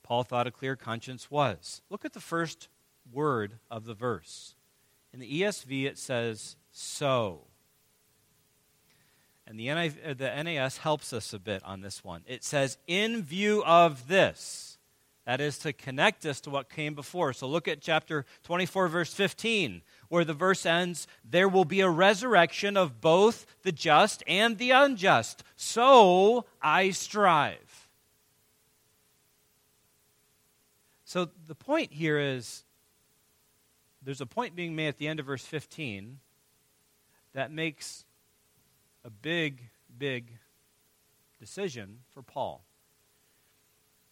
Paul 0.06 0.22
thought 0.22 0.46
a 0.46 0.52
clear 0.52 0.76
conscience 0.76 1.32
was. 1.32 1.82
Look 1.90 2.04
at 2.04 2.12
the 2.12 2.20
first 2.20 2.68
word 3.12 3.54
of 3.68 3.86
the 3.86 3.94
verse. 3.94 4.54
In 5.12 5.18
the 5.18 5.42
ESV, 5.42 5.84
it 5.84 5.98
says, 5.98 6.54
so. 6.70 7.40
And 9.48 9.58
the, 9.58 9.66
NIV, 9.66 10.10
uh, 10.10 10.14
the 10.14 10.42
NAS 10.42 10.78
helps 10.78 11.12
us 11.12 11.32
a 11.32 11.40
bit 11.40 11.60
on 11.64 11.80
this 11.80 12.04
one. 12.04 12.22
It 12.26 12.44
says, 12.44 12.78
in 12.86 13.22
view 13.22 13.64
of 13.64 14.06
this. 14.06 14.78
That 15.24 15.40
is 15.40 15.58
to 15.58 15.72
connect 15.72 16.24
us 16.24 16.40
to 16.42 16.50
what 16.50 16.70
came 16.70 16.94
before. 16.94 17.32
So 17.32 17.48
look 17.48 17.66
at 17.66 17.80
chapter 17.80 18.24
24, 18.44 18.86
verse 18.86 19.12
15, 19.12 19.82
where 20.08 20.24
the 20.24 20.34
verse 20.34 20.64
ends 20.64 21.08
There 21.28 21.48
will 21.48 21.64
be 21.64 21.80
a 21.80 21.90
resurrection 21.90 22.76
of 22.76 23.00
both 23.00 23.44
the 23.62 23.72
just 23.72 24.22
and 24.28 24.56
the 24.56 24.70
unjust. 24.70 25.42
So 25.56 26.44
I 26.62 26.90
strive. 26.90 27.65
So 31.06 31.28
the 31.46 31.54
point 31.54 31.92
here 31.92 32.18
is 32.18 32.64
there's 34.02 34.20
a 34.20 34.26
point 34.26 34.56
being 34.56 34.74
made 34.74 34.88
at 34.88 34.98
the 34.98 35.06
end 35.06 35.20
of 35.20 35.26
verse 35.26 35.44
15 35.44 36.18
that 37.32 37.52
makes 37.52 38.04
a 39.04 39.10
big, 39.10 39.62
big 39.96 40.32
decision 41.38 42.00
for 42.12 42.22
Paul. 42.22 42.64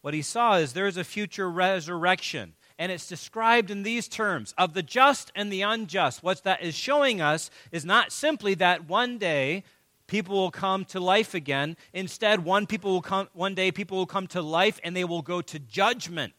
What 0.02 0.14
he 0.14 0.22
saw 0.22 0.54
is 0.58 0.72
there 0.72 0.86
is 0.86 0.96
a 0.96 1.02
future 1.02 1.50
resurrection. 1.50 2.52
And 2.78 2.92
it's 2.92 3.08
described 3.08 3.72
in 3.72 3.82
these 3.82 4.06
terms 4.06 4.54
of 4.56 4.72
the 4.72 4.82
just 4.82 5.32
and 5.34 5.52
the 5.52 5.62
unjust. 5.62 6.22
What 6.22 6.44
that 6.44 6.62
is 6.62 6.76
showing 6.76 7.20
us 7.20 7.50
is 7.72 7.84
not 7.84 8.12
simply 8.12 8.54
that 8.54 8.88
one 8.88 9.18
day 9.18 9.64
people 10.06 10.36
will 10.36 10.52
come 10.52 10.84
to 10.86 11.00
life 11.00 11.34
again. 11.34 11.76
Instead, 11.92 12.44
one, 12.44 12.66
people 12.66 12.92
will 12.92 13.02
come, 13.02 13.28
one 13.32 13.56
day 13.56 13.72
people 13.72 13.98
will 13.98 14.06
come 14.06 14.28
to 14.28 14.42
life 14.42 14.78
and 14.84 14.94
they 14.94 15.04
will 15.04 15.22
go 15.22 15.40
to 15.40 15.58
judgment 15.58 16.34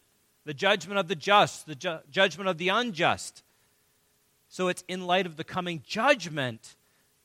the 0.45 0.53
judgment 0.53 0.99
of 0.99 1.07
the 1.07 1.15
just, 1.15 1.65
the 1.65 1.75
ju- 1.75 1.99
judgment 2.09 2.49
of 2.49 2.57
the 2.57 2.69
unjust. 2.69 3.43
So 4.47 4.67
it's 4.67 4.83
in 4.87 5.05
light 5.05 5.25
of 5.25 5.35
the 5.35 5.43
coming 5.43 5.81
judgment 5.85 6.75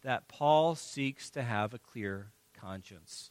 that 0.03 0.27
Paul 0.27 0.75
seeks 0.75 1.31
to 1.31 1.43
have 1.43 1.75
a 1.75 1.79
clear 1.79 2.33
conscience. 2.59 3.31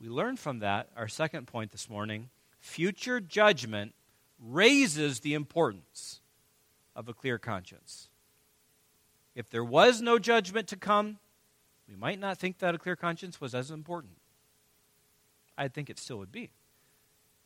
We 0.00 0.08
learn 0.08 0.36
from 0.36 0.58
that, 0.58 0.90
our 0.96 1.08
second 1.08 1.46
point 1.46 1.72
this 1.72 1.88
morning 1.88 2.28
future 2.60 3.20
judgment 3.20 3.94
raises 4.38 5.20
the 5.20 5.34
importance 5.34 6.20
of 6.96 7.08
a 7.08 7.14
clear 7.14 7.38
conscience. 7.38 8.08
If 9.34 9.50
there 9.50 9.64
was 9.64 10.00
no 10.00 10.18
judgment 10.18 10.68
to 10.68 10.76
come, 10.76 11.18
we 11.88 11.96
might 11.96 12.18
not 12.18 12.38
think 12.38 12.58
that 12.58 12.74
a 12.74 12.78
clear 12.78 12.96
conscience 12.96 13.40
was 13.40 13.54
as 13.54 13.70
important. 13.70 14.14
I 15.58 15.68
think 15.68 15.90
it 15.90 15.98
still 15.98 16.18
would 16.18 16.32
be. 16.32 16.50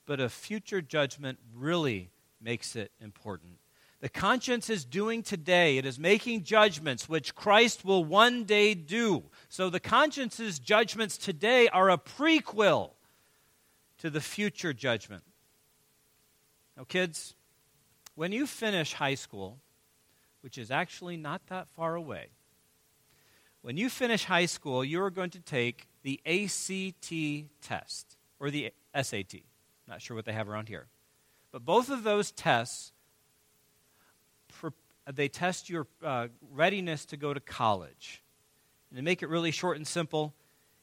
But 0.09 0.21
a 0.21 0.31
future 0.31 0.81
judgment 0.81 1.39
really 1.55 2.09
makes 2.41 2.75
it 2.75 2.93
important. 2.99 3.59
The 4.01 4.09
conscience 4.09 4.71
is 4.71 4.87
doing 4.87 5.23
today, 5.23 5.77
it 5.77 5.85
is 5.85 5.99
making 5.99 6.45
judgments 6.45 7.11
which 7.11 7.35
Christ 7.35 7.85
will 7.85 8.03
one 8.03 8.45
day 8.45 8.73
do. 8.73 9.25
So 9.51 9.69
the 9.69 9.81
conscience's 9.81 10.59
judgments 10.59 11.19
today 11.19 11.69
are 11.69 11.91
a 11.91 11.99
prequel 11.99 12.93
to 13.99 14.09
the 14.09 14.23
future 14.23 14.73
judgment. 14.73 15.25
Now, 16.75 16.85
kids, 16.85 17.35
when 18.15 18.33
you 18.33 18.47
finish 18.47 18.95
high 18.95 19.17
school, 19.17 19.59
which 20.41 20.57
is 20.57 20.71
actually 20.71 21.19
not 21.19 21.43
that 21.49 21.69
far 21.77 21.97
away, 21.97 22.29
when 23.61 23.77
you 23.77 23.91
finish 23.91 24.25
high 24.25 24.47
school, 24.47 24.83
you 24.83 25.03
are 25.03 25.11
going 25.11 25.31
to 25.31 25.41
take 25.41 25.87
the 26.03 26.19
ACT 26.25 27.13
test 27.61 28.17
or 28.41 28.51
the 28.51 28.73
SAT. 28.95 29.43
Not 29.89 30.03
sure 30.03 30.15
what 30.15 30.27
they 30.27 30.33
have 30.33 30.49
around 30.49 30.69
here. 30.69 30.87
But 31.51 31.65
both 31.65 31.89
of 31.91 32.05
those 32.05 32.31
tests 32.31 32.93
they 35.15 35.29
test 35.29 35.71
your 35.71 35.87
uh, 36.05 36.29
readiness 36.53 37.07
to 37.07 37.17
go 37.17 37.33
to 37.33 37.41
college. 37.41 38.23
And 38.91 38.97
to 38.97 39.03
make 39.03 39.23
it 39.23 39.29
really 39.29 39.51
short 39.51 39.77
and 39.77 39.87
simple, 39.87 40.35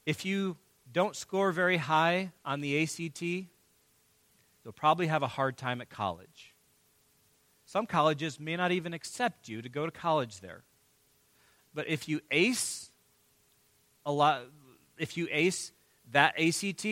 if 0.05 0.25
you 0.25 0.57
don't 0.91 1.15
score 1.15 1.51
very 1.51 1.77
high 1.77 2.31
on 2.43 2.61
the 2.61 2.83
ACT, 2.83 3.21
you'll 3.21 3.47
probably 4.75 5.07
have 5.07 5.23
a 5.23 5.27
hard 5.27 5.57
time 5.57 5.81
at 5.81 5.89
college. 5.89 6.53
Some 7.65 7.85
colleges 7.85 8.39
may 8.39 8.55
not 8.55 8.71
even 8.71 8.93
accept 8.93 9.47
you 9.47 9.61
to 9.61 9.69
go 9.69 9.85
to 9.85 9.91
college 9.91 10.39
there. 10.39 10.63
But 11.73 11.87
if 11.87 12.07
you 12.07 12.21
ace 12.31 12.91
a 14.05 14.11
lot, 14.11 14.43
if 14.97 15.17
you 15.17 15.27
ace 15.31 15.71
that 16.11 16.39
ACT, 16.39 16.85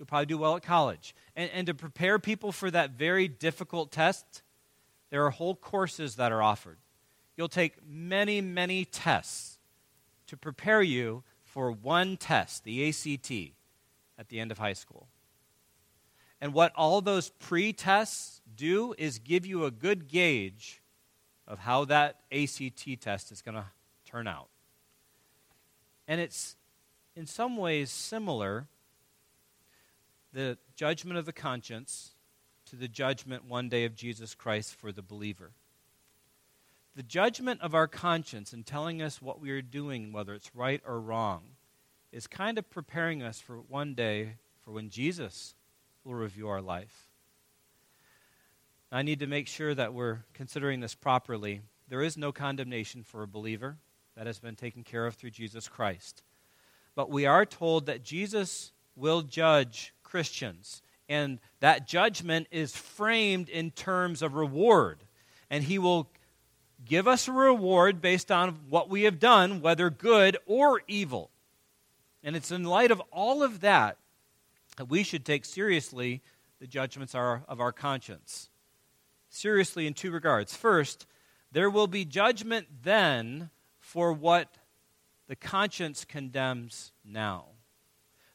you'll 0.00 0.06
probably 0.06 0.24
do 0.24 0.38
well 0.38 0.56
at 0.56 0.62
college. 0.62 1.14
And, 1.36 1.50
and 1.52 1.66
to 1.66 1.74
prepare 1.74 2.18
people 2.18 2.52
for 2.52 2.70
that 2.70 2.92
very 2.92 3.28
difficult 3.28 3.92
test, 3.92 4.42
there 5.10 5.26
are 5.26 5.30
whole 5.30 5.54
courses 5.54 6.16
that 6.16 6.32
are 6.32 6.42
offered. 6.42 6.78
You'll 7.36 7.48
take 7.48 7.86
many, 7.86 8.40
many 8.40 8.86
tests 8.86 9.58
to 10.28 10.38
prepare 10.38 10.80
you 10.80 11.22
for 11.44 11.70
one 11.70 12.16
test, 12.16 12.64
the 12.64 12.88
ACT, 12.88 13.52
at 14.18 14.30
the 14.30 14.40
end 14.40 14.50
of 14.50 14.56
high 14.56 14.72
school. 14.72 15.08
And 16.40 16.54
what 16.54 16.72
all 16.76 17.02
those 17.02 17.28
pre 17.28 17.74
tests 17.74 18.40
do 18.56 18.94
is 18.96 19.18
give 19.18 19.44
you 19.44 19.66
a 19.66 19.70
good 19.70 20.08
gauge 20.08 20.80
of 21.46 21.58
how 21.58 21.84
that 21.84 22.20
ACT 22.32 23.02
test 23.02 23.30
is 23.32 23.42
going 23.42 23.56
to 23.56 23.66
turn 24.06 24.26
out. 24.26 24.48
And 26.08 26.22
it's 26.22 26.56
in 27.14 27.26
some 27.26 27.58
ways 27.58 27.90
similar 27.90 28.66
the 30.32 30.58
judgment 30.74 31.18
of 31.18 31.26
the 31.26 31.32
conscience 31.32 32.12
to 32.66 32.76
the 32.76 32.88
judgment 32.88 33.44
one 33.44 33.68
day 33.68 33.84
of 33.84 33.94
Jesus 33.94 34.34
Christ 34.34 34.74
for 34.74 34.92
the 34.92 35.02
believer. 35.02 35.50
The 36.96 37.02
judgment 37.02 37.60
of 37.62 37.74
our 37.74 37.88
conscience 37.88 38.52
in 38.52 38.64
telling 38.64 39.00
us 39.00 39.22
what 39.22 39.40
we 39.40 39.50
are 39.50 39.62
doing, 39.62 40.12
whether 40.12 40.34
it's 40.34 40.54
right 40.54 40.82
or 40.86 41.00
wrong, 41.00 41.42
is 42.12 42.26
kind 42.26 42.58
of 42.58 42.70
preparing 42.70 43.22
us 43.22 43.40
for 43.40 43.56
one 43.56 43.94
day 43.94 44.34
for 44.62 44.72
when 44.72 44.90
Jesus 44.90 45.54
will 46.04 46.14
review 46.14 46.48
our 46.48 46.60
life. 46.60 47.08
I 48.92 49.02
need 49.02 49.20
to 49.20 49.26
make 49.26 49.46
sure 49.46 49.74
that 49.74 49.94
we're 49.94 50.24
considering 50.34 50.80
this 50.80 50.94
properly. 50.94 51.60
There 51.88 52.02
is 52.02 52.16
no 52.16 52.32
condemnation 52.32 53.04
for 53.04 53.22
a 53.22 53.28
believer. 53.28 53.78
That 54.16 54.26
has 54.26 54.40
been 54.40 54.56
taken 54.56 54.84
care 54.84 55.06
of 55.06 55.14
through 55.14 55.30
Jesus 55.30 55.66
Christ. 55.68 56.22
But 56.94 57.10
we 57.10 57.24
are 57.24 57.46
told 57.46 57.86
that 57.86 58.02
Jesus 58.02 58.72
will 58.96 59.22
judge 59.22 59.94
Christians 60.10 60.82
and 61.08 61.40
that 61.58 61.88
judgment 61.88 62.46
is 62.52 62.76
framed 62.76 63.48
in 63.48 63.72
terms 63.72 64.22
of 64.22 64.34
reward. 64.34 65.02
And 65.50 65.64
he 65.64 65.76
will 65.76 66.08
give 66.84 67.08
us 67.08 67.26
a 67.26 67.32
reward 67.32 68.00
based 68.00 68.30
on 68.30 68.60
what 68.68 68.88
we 68.88 69.02
have 69.02 69.18
done, 69.18 69.60
whether 69.60 69.90
good 69.90 70.38
or 70.46 70.82
evil. 70.86 71.30
And 72.22 72.36
it's 72.36 72.52
in 72.52 72.62
light 72.62 72.92
of 72.92 73.02
all 73.10 73.42
of 73.42 73.60
that 73.60 73.98
that 74.76 74.88
we 74.88 75.02
should 75.02 75.24
take 75.24 75.44
seriously 75.44 76.22
the 76.60 76.66
judgments 76.68 77.14
of 77.14 77.60
our 77.60 77.72
conscience. 77.72 78.48
Seriously, 79.28 79.88
in 79.88 79.94
two 79.94 80.12
regards. 80.12 80.54
First, 80.56 81.06
there 81.50 81.70
will 81.70 81.88
be 81.88 82.04
judgment 82.04 82.66
then 82.82 83.50
for 83.80 84.12
what 84.12 84.58
the 85.26 85.36
conscience 85.36 86.04
condemns 86.04 86.92
now. 87.04 87.46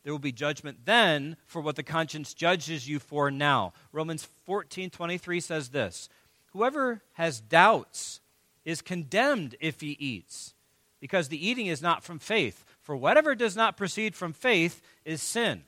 There 0.06 0.14
will 0.14 0.20
be 0.20 0.32
judgment 0.32 0.86
then 0.86 1.36
for 1.48 1.64
what 1.64 1.76
the 1.76 1.82
conscience 1.84 2.36
judges 2.36 2.88
you 2.88 3.00
for 3.00 3.32
now. 3.32 3.74
Romans 3.92 4.28
14 4.46 4.92
23 4.92 5.40
says 5.40 5.70
this 5.70 6.10
Whoever 6.54 7.02
has 7.14 7.42
doubts 7.42 8.22
is 8.64 8.84
condemned 8.84 9.56
if 9.60 9.82
he 9.82 9.98
eats, 10.00 10.54
because 11.02 11.28
the 11.28 11.44
eating 11.44 11.66
is 11.66 11.82
not 11.82 12.04
from 12.04 12.20
faith. 12.20 12.64
For 12.84 12.96
whatever 12.96 13.34
does 13.34 13.56
not 13.56 13.78
proceed 13.78 14.16
from 14.16 14.32
faith 14.32 14.80
is 15.06 15.24
sin. 15.24 15.64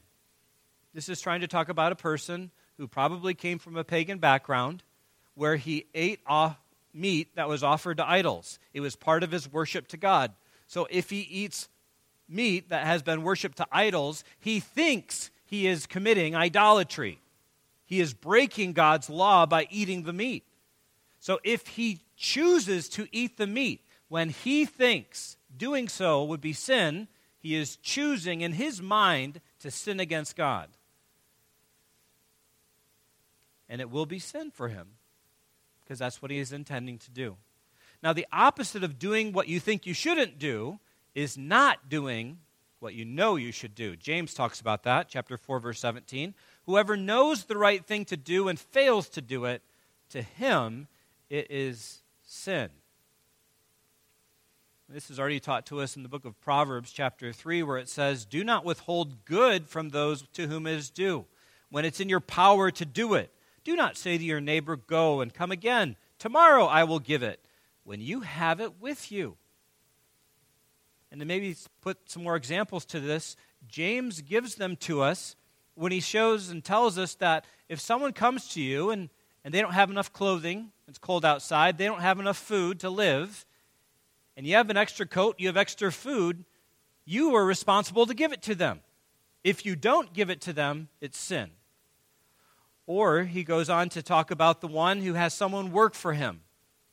This 0.94 1.10
is 1.10 1.20
trying 1.20 1.42
to 1.42 1.48
talk 1.48 1.68
about 1.68 1.92
a 1.92 1.96
person 1.96 2.52
who 2.78 2.88
probably 2.88 3.34
came 3.34 3.58
from 3.58 3.76
a 3.76 3.84
pagan 3.84 4.20
background 4.20 4.84
where 5.34 5.56
he 5.56 5.88
ate 5.96 6.20
off 6.28 6.58
meat 6.94 7.36
that 7.36 7.50
was 7.50 7.64
offered 7.64 7.98
to 7.98 8.08
idols. 8.08 8.60
It 8.72 8.82
was 8.82 8.96
part 8.96 9.24
of 9.24 9.32
his 9.32 9.52
worship 9.52 9.88
to 9.88 9.98
God. 9.98 10.34
So 10.68 10.88
if 10.92 11.10
he 11.10 11.22
eats 11.22 11.70
meat 12.28 12.70
that 12.70 12.86
has 12.86 13.04
been 13.04 13.24
worshiped 13.24 13.58
to 13.58 13.68
idols, 13.72 14.24
he 14.40 14.60
thinks 14.60 15.32
he 15.46 15.68
is 15.68 15.86
committing 15.86 16.36
idolatry. 16.36 17.20
He 17.86 18.00
is 18.02 18.14
breaking 18.14 18.74
God's 18.74 19.10
law 19.10 19.46
by 19.46 19.68
eating 19.72 20.04
the 20.04 20.14
meat. 20.14 20.44
So 21.20 21.40
if 21.44 21.68
he 21.68 22.02
chooses 22.16 22.90
to 22.90 23.08
eat 23.12 23.38
the 23.38 23.48
meat 23.48 23.82
when 24.10 24.30
he 24.30 24.66
thinks 24.66 25.38
doing 25.56 25.88
so 25.88 26.24
would 26.24 26.42
be 26.42 26.54
sin, 26.54 27.08
he 27.40 27.56
is 27.56 27.78
choosing 27.78 28.42
in 28.42 28.54
his 28.54 28.82
mind 28.82 29.42
to 29.60 29.72
sin 29.72 30.00
against 30.00 30.36
God. 30.36 30.70
And 33.70 33.82
it 33.82 33.90
will 33.90 34.06
be 34.06 34.20
sin 34.20 34.52
for 34.52 34.70
him 34.70 34.88
because 35.84 36.00
that's 36.00 36.22
what 36.22 36.32
he 36.32 36.40
is 36.40 36.52
intending 36.52 36.98
to 37.00 37.12
do. 37.12 37.38
Now, 38.04 38.14
the 38.14 38.28
opposite 38.32 38.84
of 38.84 39.00
doing 39.00 39.32
what 39.34 39.48
you 39.48 39.60
think 39.60 39.86
you 39.86 39.94
shouldn't 39.94 40.38
do 40.38 40.80
is 41.18 41.36
not 41.36 41.90
doing 41.90 42.38
what 42.78 42.94
you 42.94 43.04
know 43.04 43.38
you 43.38 43.52
should 43.52 43.74
do. 43.74 43.96
James 43.96 44.36
talks 44.36 44.62
about 44.62 44.84
that, 44.84 45.10
chapter 45.10 45.36
4, 45.36 45.60
verse 45.60 45.80
17. 45.80 46.36
Whoever 46.68 46.96
knows 46.96 47.46
the 47.46 47.58
right 47.58 47.84
thing 47.84 48.06
to 48.06 48.16
do 48.16 48.48
and 48.48 48.60
fails 48.60 49.10
to 49.10 49.22
do 49.22 49.46
it, 49.46 49.64
to 50.10 50.22
him 50.22 50.88
it 51.28 51.48
is 51.50 52.04
sin. 52.22 52.70
This 54.88 55.10
is 55.10 55.20
already 55.20 55.40
taught 55.40 55.66
to 55.66 55.82
us 55.82 55.96
in 55.96 56.04
the 56.04 56.08
book 56.08 56.24
of 56.24 56.40
Proverbs, 56.40 56.92
chapter 56.92 57.34
3, 57.34 57.64
where 57.64 57.80
it 57.80 57.90
says, 57.90 58.24
Do 58.24 58.44
not 58.44 58.64
withhold 58.64 59.26
good 59.26 59.68
from 59.68 59.90
those 59.90 60.22
to 60.34 60.46
whom 60.46 60.68
it 60.68 60.76
is 60.76 60.92
due. 60.92 61.26
when 61.72 61.84
it's 61.84 62.00
in 62.00 62.10
your 62.10 62.20
power 62.20 62.70
to 62.70 62.86
do 62.86 63.16
it. 63.16 63.34
Do 63.64 63.76
not 63.76 63.98
say 63.98 64.20
to 64.20 64.24
your 64.24 64.40
neighbor, 64.40 64.76
Go 64.76 65.22
and 65.22 65.34
come 65.34 65.52
again. 65.52 65.96
Tomorrow 66.20 66.66
I 66.66 66.84
will 66.84 67.00
give 67.00 67.24
it, 67.24 67.44
when 67.84 68.02
you 68.02 68.20
have 68.20 68.62
it 68.62 68.80
with 68.80 69.12
you. 69.12 69.36
And 71.18 71.22
to 71.22 71.26
maybe 71.26 71.56
put 71.82 71.98
some 72.06 72.22
more 72.24 72.36
examples 72.36 72.86
to 72.86 73.00
this, 73.00 73.36
James 73.68 74.22
gives 74.22 74.54
them 74.54 74.76
to 74.76 75.02
us 75.02 75.36
when 75.74 75.92
he 75.92 76.00
shows 76.00 76.50
and 76.50 76.64
tells 76.64 77.00
us 77.00 77.16
that 77.16 77.44
if 77.70 77.80
someone 77.80 78.14
comes 78.14 78.50
to 78.50 78.62
you 78.62 78.92
and, 78.92 79.10
and 79.44 79.52
they 79.52 79.60
don't 79.60 79.74
have 79.74 79.90
enough 79.90 80.14
clothing, 80.14 80.72
it's 80.88 81.00
cold 81.00 81.26
outside, 81.26 81.80
they 81.80 81.86
don't 81.86 82.02
have 82.02 82.20
enough 82.20 82.38
food 82.38 82.80
to 82.82 82.92
live, 82.92 83.48
and 84.36 84.46
you 84.46 84.54
have 84.54 84.70
an 84.70 84.78
extra 84.78 85.08
coat, 85.08 85.38
you 85.40 85.48
have 85.48 85.58
extra 85.58 85.92
food, 85.92 86.46
you 87.04 87.34
are 87.34 87.44
responsible 87.44 88.06
to 88.06 88.14
give 88.14 88.32
it 88.32 88.44
to 88.44 88.54
them. 88.54 88.82
If 89.44 89.66
you 89.66 89.76
don't 89.76 90.14
give 90.14 90.30
it 90.30 90.40
to 90.42 90.54
them, 90.54 90.88
it's 91.02 91.18
sin. 91.18 91.50
Or 92.86 93.24
he 93.24 93.44
goes 93.44 93.72
on 93.72 93.90
to 93.90 94.04
talk 94.04 94.30
about 94.30 94.62
the 94.62 94.68
one 94.68 95.02
who 95.02 95.16
has 95.16 95.34
someone 95.34 95.72
work 95.72 95.96
for 95.96 96.14
him. 96.14 96.42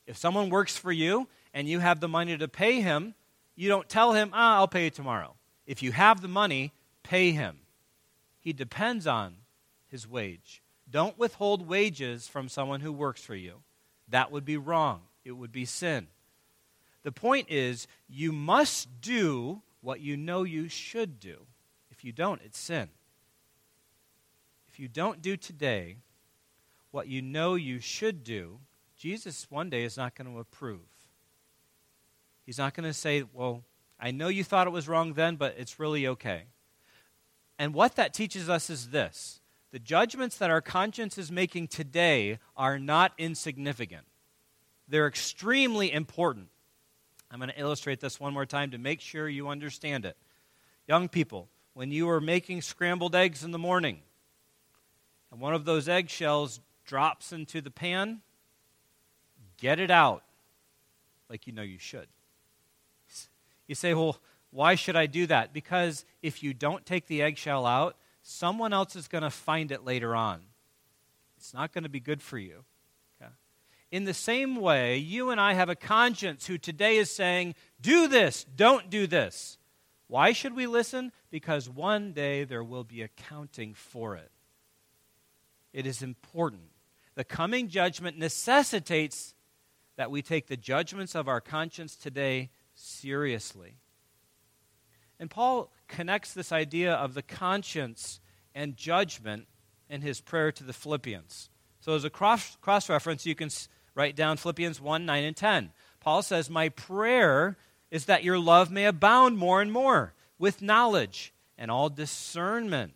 If 0.06 0.16
someone 0.16 0.48
works 0.48 0.78
for 0.78 0.92
you 0.92 1.28
and 1.52 1.68
you 1.68 1.80
have 1.80 2.00
the 2.00 2.08
money 2.08 2.38
to 2.38 2.48
pay 2.48 2.80
him, 2.80 3.14
you 3.56 3.68
don't 3.68 3.88
tell 3.88 4.12
him, 4.12 4.30
ah, 4.32 4.56
I'll 4.56 4.68
pay 4.68 4.84
you 4.84 4.90
tomorrow. 4.90 5.34
If 5.66 5.82
you 5.82 5.92
have 5.92 6.20
the 6.20 6.28
money, 6.28 6.72
pay 7.02 7.30
him. 7.32 7.60
He 8.40 8.52
depends 8.52 9.06
on 9.06 9.36
his 9.88 10.08
wage. 10.08 10.62
Don't 10.90 11.18
withhold 11.18 11.66
wages 11.66 12.28
from 12.28 12.48
someone 12.48 12.80
who 12.80 12.92
works 12.92 13.22
for 13.22 13.34
you. 13.34 13.62
That 14.08 14.30
would 14.30 14.44
be 14.44 14.56
wrong. 14.56 15.02
It 15.24 15.32
would 15.32 15.52
be 15.52 15.64
sin. 15.64 16.08
The 17.02 17.12
point 17.12 17.48
is, 17.50 17.86
you 18.08 18.32
must 18.32 19.00
do 19.00 19.62
what 19.80 20.00
you 20.00 20.16
know 20.16 20.42
you 20.42 20.68
should 20.68 21.20
do. 21.20 21.46
If 21.90 22.04
you 22.04 22.12
don't, 22.12 22.40
it's 22.44 22.58
sin. 22.58 22.88
If 24.68 24.80
you 24.80 24.88
don't 24.88 25.22
do 25.22 25.36
today 25.36 25.98
what 26.90 27.06
you 27.06 27.22
know 27.22 27.54
you 27.54 27.78
should 27.80 28.24
do, 28.24 28.58
Jesus 28.96 29.46
one 29.50 29.70
day 29.70 29.84
is 29.84 29.96
not 29.96 30.14
going 30.14 30.32
to 30.32 30.38
approve. 30.38 30.80
He's 32.44 32.58
not 32.58 32.74
going 32.74 32.88
to 32.88 32.94
say, 32.94 33.24
Well, 33.32 33.64
I 33.98 34.10
know 34.10 34.28
you 34.28 34.44
thought 34.44 34.66
it 34.66 34.70
was 34.70 34.88
wrong 34.88 35.14
then, 35.14 35.36
but 35.36 35.54
it's 35.58 35.78
really 35.78 36.06
okay. 36.06 36.44
And 37.58 37.72
what 37.72 37.96
that 37.96 38.12
teaches 38.12 38.48
us 38.48 38.70
is 38.70 38.90
this 38.90 39.40
the 39.72 39.78
judgments 39.78 40.36
that 40.38 40.50
our 40.50 40.60
conscience 40.60 41.18
is 41.18 41.32
making 41.32 41.68
today 41.68 42.38
are 42.56 42.78
not 42.78 43.12
insignificant, 43.18 44.06
they're 44.88 45.08
extremely 45.08 45.92
important. 45.92 46.48
I'm 47.30 47.40
going 47.40 47.50
to 47.50 47.60
illustrate 47.60 47.98
this 47.98 48.20
one 48.20 48.32
more 48.32 48.46
time 48.46 48.70
to 48.70 48.78
make 48.78 49.00
sure 49.00 49.28
you 49.28 49.48
understand 49.48 50.04
it. 50.04 50.16
Young 50.86 51.08
people, 51.08 51.48
when 51.72 51.90
you 51.90 52.08
are 52.08 52.20
making 52.20 52.62
scrambled 52.62 53.16
eggs 53.16 53.42
in 53.42 53.50
the 53.50 53.58
morning, 53.58 54.02
and 55.32 55.40
one 55.40 55.52
of 55.52 55.64
those 55.64 55.88
eggshells 55.88 56.60
drops 56.84 57.32
into 57.32 57.60
the 57.60 57.72
pan, 57.72 58.20
get 59.56 59.80
it 59.80 59.90
out 59.90 60.22
like 61.28 61.48
you 61.48 61.52
know 61.52 61.62
you 61.62 61.78
should. 61.78 62.06
You 63.66 63.74
say, 63.74 63.94
well, 63.94 64.18
why 64.50 64.74
should 64.74 64.96
I 64.96 65.06
do 65.06 65.26
that? 65.26 65.52
Because 65.52 66.04
if 66.22 66.42
you 66.42 66.54
don't 66.54 66.86
take 66.86 67.06
the 67.06 67.22
eggshell 67.22 67.66
out, 67.66 67.96
someone 68.22 68.72
else 68.72 68.94
is 68.96 69.08
going 69.08 69.22
to 69.22 69.30
find 69.30 69.72
it 69.72 69.84
later 69.84 70.14
on. 70.14 70.40
It's 71.36 71.52
not 71.52 71.72
going 71.72 71.84
to 71.84 71.90
be 71.90 72.00
good 72.00 72.22
for 72.22 72.38
you. 72.38 72.64
Okay? 73.20 73.30
In 73.90 74.04
the 74.04 74.14
same 74.14 74.56
way, 74.56 74.96
you 74.96 75.30
and 75.30 75.40
I 75.40 75.54
have 75.54 75.68
a 75.68 75.74
conscience 75.74 76.46
who 76.46 76.56
today 76.56 76.96
is 76.96 77.10
saying, 77.10 77.54
do 77.80 78.06
this, 78.06 78.44
don't 78.56 78.90
do 78.90 79.06
this. 79.06 79.58
Why 80.06 80.32
should 80.32 80.54
we 80.54 80.66
listen? 80.66 81.12
Because 81.30 81.68
one 81.68 82.12
day 82.12 82.44
there 82.44 82.62
will 82.62 82.84
be 82.84 83.02
accounting 83.02 83.74
for 83.74 84.14
it. 84.16 84.30
It 85.72 85.86
is 85.86 86.02
important. 86.02 86.70
The 87.16 87.24
coming 87.24 87.68
judgment 87.68 88.18
necessitates 88.18 89.34
that 89.96 90.10
we 90.10 90.22
take 90.22 90.46
the 90.46 90.56
judgments 90.56 91.14
of 91.14 91.28
our 91.28 91.40
conscience 91.40 91.96
today 91.96 92.50
seriously. 92.74 93.78
And 95.18 95.30
Paul 95.30 95.72
connects 95.88 96.34
this 96.34 96.52
idea 96.52 96.92
of 96.94 97.14
the 97.14 97.22
conscience 97.22 98.20
and 98.54 98.76
judgment 98.76 99.46
in 99.88 100.02
his 100.02 100.20
prayer 100.20 100.52
to 100.52 100.64
the 100.64 100.72
Philippians. 100.72 101.50
So, 101.80 101.94
as 101.94 102.04
a 102.04 102.10
cross, 102.10 102.56
cross 102.60 102.88
reference, 102.88 103.26
you 103.26 103.34
can 103.34 103.50
write 103.94 104.16
down 104.16 104.36
Philippians 104.36 104.80
1 104.80 105.06
9 105.06 105.24
and 105.24 105.36
10. 105.36 105.70
Paul 106.00 106.22
says, 106.22 106.50
My 106.50 106.68
prayer 106.70 107.56
is 107.90 108.06
that 108.06 108.24
your 108.24 108.38
love 108.38 108.70
may 108.70 108.86
abound 108.86 109.38
more 109.38 109.60
and 109.60 109.72
more 109.72 110.14
with 110.38 110.62
knowledge 110.62 111.32
and 111.56 111.70
all 111.70 111.88
discernment, 111.88 112.94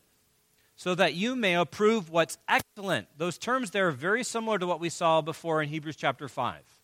so 0.75 0.95
that 0.95 1.15
you 1.15 1.37
may 1.37 1.55
approve 1.55 2.11
what's 2.11 2.39
excellent. 2.49 3.09
Those 3.17 3.39
terms 3.39 3.71
there 3.71 3.89
are 3.89 3.93
very 3.93 4.25
similar 4.25 4.59
to 4.59 4.67
what 4.67 4.81
we 4.81 4.89
saw 4.89 5.21
before 5.21 5.63
in 5.63 5.69
Hebrews 5.69 5.97
chapter 5.97 6.29
5. 6.29 6.78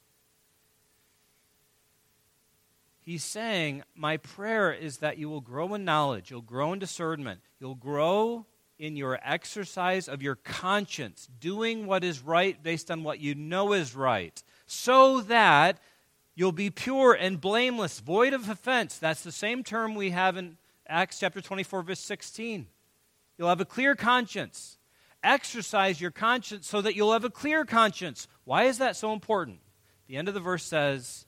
He's 3.04 3.22
saying, 3.22 3.82
My 3.94 4.16
prayer 4.16 4.72
is 4.72 4.98
that 4.98 5.18
you 5.18 5.28
will 5.28 5.42
grow 5.42 5.74
in 5.74 5.84
knowledge, 5.84 6.30
you'll 6.30 6.40
grow 6.40 6.72
in 6.72 6.78
discernment, 6.78 7.40
you'll 7.60 7.74
grow 7.74 8.46
in 8.78 8.96
your 8.96 9.20
exercise 9.22 10.08
of 10.08 10.22
your 10.22 10.34
conscience, 10.34 11.28
doing 11.38 11.86
what 11.86 12.02
is 12.02 12.22
right 12.22 12.60
based 12.62 12.90
on 12.90 13.04
what 13.04 13.20
you 13.20 13.34
know 13.34 13.74
is 13.74 13.94
right, 13.94 14.42
so 14.66 15.20
that 15.20 15.78
you'll 16.34 16.50
be 16.50 16.70
pure 16.70 17.12
and 17.12 17.40
blameless, 17.40 18.00
void 18.00 18.32
of 18.32 18.48
offense. 18.48 18.98
That's 18.98 19.22
the 19.22 19.30
same 19.30 19.62
term 19.62 19.94
we 19.94 20.10
have 20.10 20.38
in 20.38 20.56
Acts 20.88 21.20
chapter 21.20 21.42
24, 21.42 21.82
verse 21.82 22.00
16. 22.00 22.66
You'll 23.36 23.48
have 23.48 23.60
a 23.60 23.66
clear 23.66 23.94
conscience. 23.94 24.78
Exercise 25.22 26.00
your 26.00 26.10
conscience 26.10 26.66
so 26.66 26.80
that 26.80 26.96
you'll 26.96 27.12
have 27.12 27.24
a 27.24 27.30
clear 27.30 27.66
conscience. 27.66 28.28
Why 28.44 28.64
is 28.64 28.78
that 28.78 28.96
so 28.96 29.12
important? 29.12 29.58
The 30.06 30.16
end 30.16 30.28
of 30.28 30.34
the 30.34 30.40
verse 30.40 30.64
says, 30.64 31.26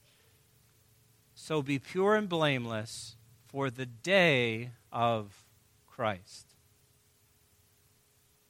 so 1.37 1.62
be 1.62 1.79
pure 1.79 2.16
and 2.16 2.29
blameless 2.29 3.14
for 3.46 3.70
the 3.70 3.87
day 3.87 4.70
of 4.90 5.44
Christ. 5.87 6.46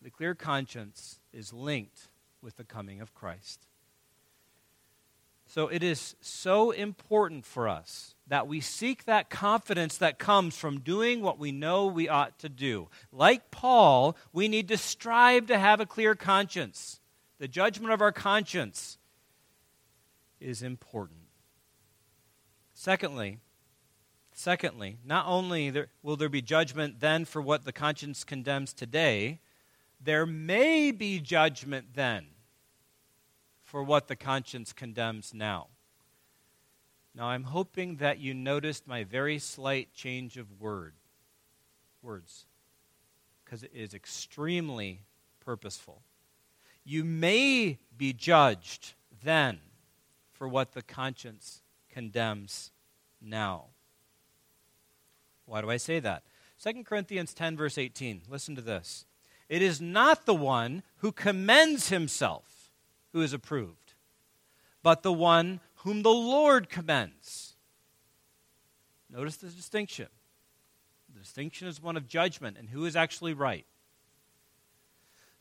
The 0.00 0.10
clear 0.10 0.36
conscience 0.36 1.18
is 1.32 1.52
linked 1.52 2.08
with 2.40 2.56
the 2.56 2.64
coming 2.64 3.00
of 3.00 3.12
Christ. 3.12 3.66
So 5.48 5.66
it 5.66 5.82
is 5.82 6.14
so 6.20 6.70
important 6.70 7.44
for 7.44 7.68
us 7.68 8.14
that 8.28 8.46
we 8.46 8.60
seek 8.60 9.04
that 9.04 9.30
confidence 9.30 9.98
that 9.98 10.20
comes 10.20 10.56
from 10.56 10.80
doing 10.80 11.22
what 11.22 11.40
we 11.40 11.50
know 11.50 11.86
we 11.86 12.08
ought 12.08 12.38
to 12.38 12.48
do. 12.48 12.88
Like 13.10 13.50
Paul, 13.50 14.16
we 14.32 14.46
need 14.46 14.68
to 14.68 14.76
strive 14.76 15.46
to 15.46 15.58
have 15.58 15.80
a 15.80 15.86
clear 15.86 16.14
conscience. 16.14 17.00
The 17.38 17.48
judgment 17.48 17.92
of 17.92 18.00
our 18.00 18.12
conscience 18.12 18.98
is 20.40 20.62
important. 20.62 21.25
Secondly, 22.78 23.38
secondly, 24.34 24.98
not 25.02 25.24
only 25.26 25.86
will 26.02 26.16
there 26.16 26.28
be 26.28 26.42
judgment 26.42 27.00
then 27.00 27.24
for 27.24 27.40
what 27.40 27.64
the 27.64 27.72
conscience 27.72 28.22
condemns 28.22 28.74
today, 28.74 29.40
there 29.98 30.26
may 30.26 30.90
be 30.90 31.18
judgment 31.18 31.94
then 31.94 32.26
for 33.64 33.82
what 33.82 34.08
the 34.08 34.14
conscience 34.14 34.74
condemns 34.74 35.32
now. 35.32 35.68
Now, 37.14 37.28
I'm 37.28 37.44
hoping 37.44 37.96
that 37.96 38.18
you 38.18 38.34
noticed 38.34 38.86
my 38.86 39.04
very 39.04 39.38
slight 39.38 39.94
change 39.94 40.36
of 40.36 40.60
word, 40.60 40.92
words, 42.02 42.44
because 43.42 43.62
it 43.62 43.72
is 43.72 43.94
extremely 43.94 45.00
purposeful. 45.40 46.02
You 46.84 47.04
may 47.04 47.78
be 47.96 48.12
judged 48.12 48.92
then 49.24 49.60
for 50.34 50.46
what 50.46 50.72
the 50.72 50.82
conscience 50.82 51.62
condemns 51.96 52.72
now. 53.22 53.68
Why 55.46 55.62
do 55.62 55.70
I 55.70 55.78
say 55.78 55.98
that? 56.00 56.24
2 56.62 56.84
Corinthians 56.84 57.32
10, 57.32 57.56
verse 57.56 57.78
18. 57.78 58.20
Listen 58.28 58.54
to 58.54 58.60
this. 58.60 59.06
It 59.48 59.62
is 59.62 59.80
not 59.80 60.26
the 60.26 60.34
one 60.34 60.82
who 60.98 61.10
commends 61.10 61.88
himself 61.88 62.70
who 63.14 63.22
is 63.22 63.32
approved, 63.32 63.94
but 64.82 65.02
the 65.02 65.12
one 65.12 65.60
whom 65.76 66.02
the 66.02 66.10
Lord 66.10 66.68
commends. 66.68 67.54
Notice 69.08 69.36
the 69.36 69.48
distinction. 69.48 70.08
The 71.14 71.20
distinction 71.20 71.66
is 71.66 71.80
one 71.80 71.96
of 71.96 72.06
judgment 72.06 72.58
and 72.58 72.68
who 72.68 72.84
is 72.84 72.94
actually 72.94 73.32
right. 73.32 73.64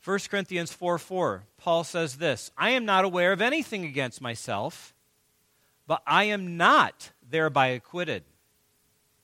1 0.02 0.20
Corinthians 0.30 0.72
4 0.72 0.96
4, 0.96 1.44
Paul 1.58 1.84
says 1.84 2.16
this 2.16 2.50
I 2.56 2.70
am 2.70 2.86
not 2.86 3.04
aware 3.04 3.32
of 3.32 3.42
anything 3.42 3.84
against 3.84 4.22
myself 4.22 4.94
but 5.86 6.02
I 6.06 6.24
am 6.24 6.56
not 6.56 7.10
thereby 7.28 7.68
acquitted. 7.68 8.24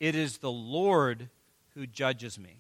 It 0.01 0.15
is 0.15 0.39
the 0.39 0.51
Lord 0.51 1.29
who 1.75 1.87
judges 1.87 2.39
me. 2.39 2.59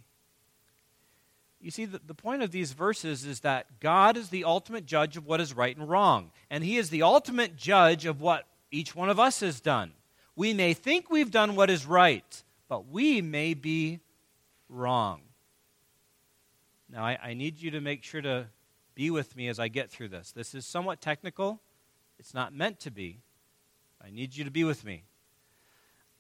You 1.61 1.71
see, 1.71 1.85
the, 1.85 2.01
the 2.05 2.15
point 2.15 2.43
of 2.43 2.51
these 2.51 2.73
verses 2.73 3.25
is 3.25 3.41
that 3.41 3.79
God 3.79 4.17
is 4.17 4.31
the 4.31 4.45
ultimate 4.45 4.85
judge 4.85 5.17
of 5.17 5.27
what 5.27 5.41
is 5.41 5.55
right 5.55 5.77
and 5.77 5.88
wrong, 5.88 6.33
and 6.51 6.65
He 6.65 6.77
is 6.77 6.91
the 6.91 7.03
ultimate 7.03 7.57
judge 7.57 8.05
of 8.05 8.21
what 8.21 8.47
each 8.71 8.97
one 8.97 9.09
of 9.09 9.21
us 9.21 9.41
has 9.41 9.61
done. 9.61 9.93
We 10.35 10.55
may 10.55 10.75
think 10.75 11.09
we've 11.09 11.31
done 11.31 11.55
what 11.55 11.71
is 11.71 11.87
right, 11.87 12.43
but 12.69 12.88
we 12.88 13.21
may 13.23 13.55
be 13.55 14.01
wrong. 14.69 15.21
Now, 16.91 17.05
I, 17.05 17.19
I 17.23 17.35
need 17.35 17.61
you 17.61 17.71
to 17.73 17.81
make 17.81 18.03
sure 18.03 18.23
to 18.23 18.47
be 18.95 19.11
with 19.11 19.37
me 19.37 19.49
as 19.49 19.59
I 19.59 19.69
get 19.69 19.91
through 19.91 20.09
this. 20.09 20.33
This 20.33 20.55
is 20.55 20.67
somewhat 20.67 21.01
technical, 21.01 21.61
it's 22.19 22.35
not 22.35 22.53
meant 22.53 22.81
to 22.81 22.91
be. 22.91 23.21
I 24.05 24.11
need 24.11 24.37
you 24.37 24.45
to 24.45 24.51
be 24.51 24.65
with 24.65 24.85
me. 24.85 25.05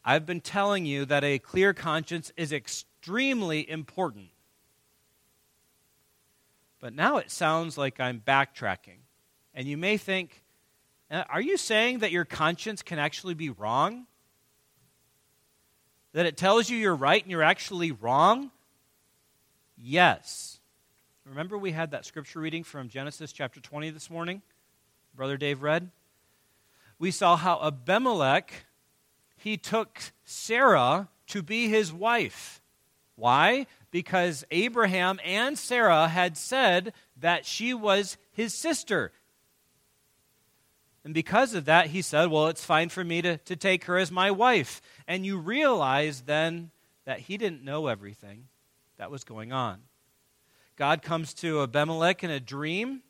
I've 0.04 0.26
been 0.26 0.40
telling 0.40 0.86
you 0.86 1.04
that 1.06 1.24
a 1.24 1.38
clear 1.38 1.72
conscience 1.72 2.32
is 2.36 2.52
extremely 2.52 3.68
important. 3.68 4.28
But 6.80 6.94
now 6.94 7.18
it 7.18 7.30
sounds 7.30 7.78
like 7.78 8.00
I'm 8.00 8.20
backtracking. 8.20 8.98
And 9.54 9.68
you 9.68 9.76
may 9.76 9.96
think, 9.96 10.42
uh, 11.10 11.24
are 11.28 11.40
you 11.40 11.56
saying 11.56 12.00
that 12.00 12.10
your 12.10 12.24
conscience 12.24 12.82
can 12.82 12.98
actually 12.98 13.34
be 13.34 13.50
wrong? 13.50 14.06
That 16.12 16.26
it 16.26 16.36
tells 16.36 16.68
you 16.68 16.76
you're 16.76 16.94
right 16.94 17.22
and 17.22 17.30
you're 17.30 17.42
actually 17.42 17.92
wrong? 17.92 18.50
Yes. 19.76 20.58
Remember, 21.24 21.56
we 21.56 21.70
had 21.70 21.92
that 21.92 22.04
scripture 22.04 22.40
reading 22.40 22.64
from 22.64 22.88
Genesis 22.88 23.32
chapter 23.32 23.60
20 23.60 23.90
this 23.90 24.10
morning? 24.10 24.42
Brother 25.14 25.36
Dave 25.36 25.62
read? 25.62 25.90
We 27.02 27.10
saw 27.10 27.34
how 27.34 27.58
Abimelech, 27.60 28.64
he 29.34 29.56
took 29.56 30.12
Sarah 30.24 31.08
to 31.26 31.42
be 31.42 31.66
his 31.66 31.92
wife. 31.92 32.62
Why? 33.16 33.66
Because 33.90 34.44
Abraham 34.52 35.18
and 35.24 35.58
Sarah 35.58 36.06
had 36.06 36.36
said 36.36 36.92
that 37.16 37.44
she 37.44 37.74
was 37.74 38.18
his 38.30 38.54
sister. 38.54 39.10
And 41.02 41.12
because 41.12 41.54
of 41.54 41.64
that, 41.64 41.88
he 41.88 42.02
said, 42.02 42.30
Well, 42.30 42.46
it's 42.46 42.64
fine 42.64 42.88
for 42.88 43.02
me 43.02 43.20
to, 43.22 43.36
to 43.36 43.56
take 43.56 43.86
her 43.86 43.98
as 43.98 44.12
my 44.12 44.30
wife. 44.30 44.80
And 45.08 45.26
you 45.26 45.38
realize 45.38 46.20
then 46.20 46.70
that 47.04 47.18
he 47.18 47.36
didn't 47.36 47.64
know 47.64 47.88
everything 47.88 48.46
that 48.98 49.10
was 49.10 49.24
going 49.24 49.52
on. 49.52 49.80
God 50.76 51.02
comes 51.02 51.34
to 51.34 51.62
Abimelech 51.62 52.22
in 52.22 52.30
a 52.30 52.38
dream 52.38 53.02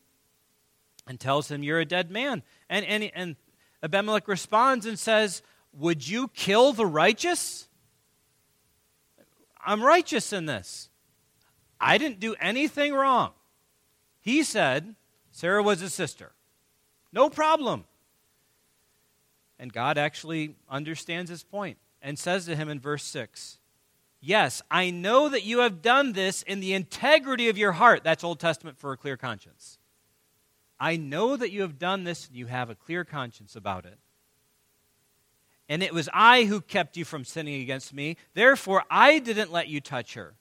and 1.07 1.20
tells 1.20 1.50
him, 1.50 1.62
You're 1.62 1.81
a 1.81 1.85
dead 1.85 2.11
man. 2.11 2.42
And, 2.70 2.87
and, 2.87 3.11
and 3.14 3.37
Abimelech 3.82 4.28
responds 4.28 4.86
and 4.86 4.98
says, 4.98 5.42
Would 5.72 6.06
you 6.06 6.28
kill 6.28 6.72
the 6.72 6.86
righteous? 6.86 7.68
I'm 9.64 9.82
righteous 9.82 10.32
in 10.32 10.46
this. 10.46 10.88
I 11.80 11.98
didn't 11.98 12.20
do 12.20 12.34
anything 12.40 12.94
wrong. 12.94 13.32
He 14.20 14.42
said 14.42 14.94
Sarah 15.30 15.62
was 15.62 15.80
his 15.80 15.94
sister. 15.94 16.32
No 17.12 17.28
problem. 17.28 17.84
And 19.58 19.72
God 19.72 19.98
actually 19.98 20.56
understands 20.68 21.30
his 21.30 21.42
point 21.42 21.78
and 22.00 22.18
says 22.18 22.46
to 22.46 22.56
him 22.56 22.68
in 22.68 22.80
verse 22.80 23.04
6 23.04 23.58
Yes, 24.20 24.62
I 24.70 24.90
know 24.90 25.28
that 25.28 25.42
you 25.42 25.60
have 25.60 25.82
done 25.82 26.12
this 26.12 26.42
in 26.42 26.60
the 26.60 26.74
integrity 26.74 27.48
of 27.48 27.58
your 27.58 27.72
heart. 27.72 28.04
That's 28.04 28.22
Old 28.22 28.38
Testament 28.38 28.78
for 28.78 28.92
a 28.92 28.96
clear 28.96 29.16
conscience. 29.16 29.78
I 30.82 30.96
know 30.96 31.36
that 31.36 31.52
you 31.52 31.60
have 31.60 31.78
done 31.78 32.02
this 32.02 32.26
and 32.26 32.36
you 32.36 32.46
have 32.46 32.68
a 32.68 32.74
clear 32.74 33.04
conscience 33.04 33.54
about 33.54 33.86
it. 33.86 34.00
And 35.68 35.80
it 35.80 35.94
was 35.94 36.08
I 36.12 36.42
who 36.42 36.60
kept 36.60 36.96
you 36.96 37.04
from 37.04 37.24
sinning 37.24 37.62
against 37.62 37.94
me. 37.94 38.16
Therefore, 38.34 38.82
I 38.90 39.20
didn't 39.20 39.52
let 39.52 39.68
you 39.68 39.80
touch 39.80 40.14
her. 40.14 40.34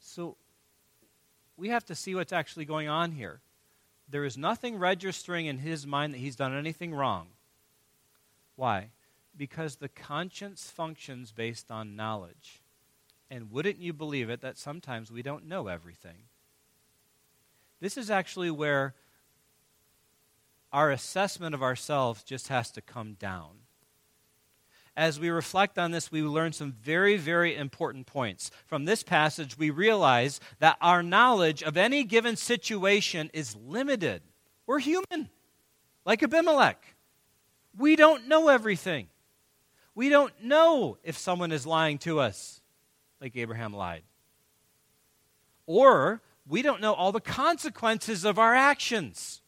So, 0.00 0.36
we 1.56 1.68
have 1.68 1.84
to 1.84 1.94
see 1.94 2.16
what's 2.16 2.32
actually 2.32 2.64
going 2.64 2.88
on 2.88 3.12
here. 3.12 3.38
There 4.08 4.24
is 4.24 4.36
nothing 4.36 4.76
registering 4.76 5.46
in 5.46 5.58
his 5.58 5.86
mind 5.86 6.14
that 6.14 6.18
he's 6.18 6.34
done 6.34 6.52
anything 6.52 6.92
wrong. 6.92 7.28
Why? 8.56 8.88
Because 9.36 9.76
the 9.76 9.88
conscience 9.88 10.68
functions 10.68 11.30
based 11.30 11.70
on 11.70 11.94
knowledge. 11.94 12.60
And 13.30 13.52
wouldn't 13.52 13.78
you 13.78 13.92
believe 13.92 14.30
it 14.30 14.40
that 14.40 14.58
sometimes 14.58 15.12
we 15.12 15.22
don't 15.22 15.46
know 15.46 15.68
everything? 15.68 16.24
This 17.82 17.98
is 17.98 18.12
actually 18.12 18.52
where 18.52 18.94
our 20.72 20.92
assessment 20.92 21.52
of 21.52 21.64
ourselves 21.64 22.22
just 22.22 22.46
has 22.46 22.70
to 22.70 22.80
come 22.80 23.14
down. 23.14 23.56
As 24.96 25.18
we 25.18 25.30
reflect 25.30 25.80
on 25.80 25.90
this, 25.90 26.12
we 26.12 26.22
learn 26.22 26.52
some 26.52 26.70
very, 26.70 27.16
very 27.16 27.56
important 27.56 28.06
points. 28.06 28.52
From 28.66 28.84
this 28.84 29.02
passage, 29.02 29.58
we 29.58 29.70
realize 29.70 30.38
that 30.60 30.76
our 30.80 31.02
knowledge 31.02 31.64
of 31.64 31.76
any 31.76 32.04
given 32.04 32.36
situation 32.36 33.30
is 33.34 33.56
limited. 33.56 34.22
We're 34.64 34.78
human, 34.78 35.28
like 36.04 36.22
Abimelech. 36.22 36.94
We 37.76 37.96
don't 37.96 38.28
know 38.28 38.48
everything. 38.48 39.08
We 39.96 40.08
don't 40.08 40.32
know 40.40 40.98
if 41.02 41.18
someone 41.18 41.50
is 41.50 41.66
lying 41.66 41.98
to 41.98 42.20
us, 42.20 42.60
like 43.20 43.36
Abraham 43.36 43.74
lied. 43.74 44.04
Or 45.66 46.22
we 46.52 46.60
don't 46.60 46.82
know 46.82 46.92
all 46.92 47.12
the 47.12 47.20
consequences 47.20 48.26
of 48.26 48.38
our 48.38 48.54
actions. 48.54 49.40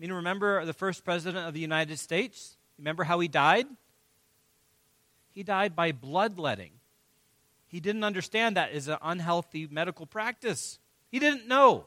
I 0.00 0.02
mean, 0.02 0.14
remember 0.14 0.64
the 0.64 0.72
first 0.72 1.04
president 1.04 1.46
of 1.46 1.52
the 1.52 1.60
United 1.60 1.98
States? 1.98 2.56
Remember 2.78 3.04
how 3.04 3.20
he 3.20 3.28
died? 3.28 3.66
He 5.30 5.42
died 5.42 5.76
by 5.76 5.92
bloodletting. 5.92 6.72
He 7.66 7.80
didn't 7.80 8.02
understand 8.02 8.56
that 8.56 8.72
is 8.72 8.88
an 8.88 8.96
unhealthy 9.02 9.68
medical 9.70 10.06
practice. 10.06 10.78
He 11.10 11.18
didn't 11.18 11.46
know. 11.46 11.84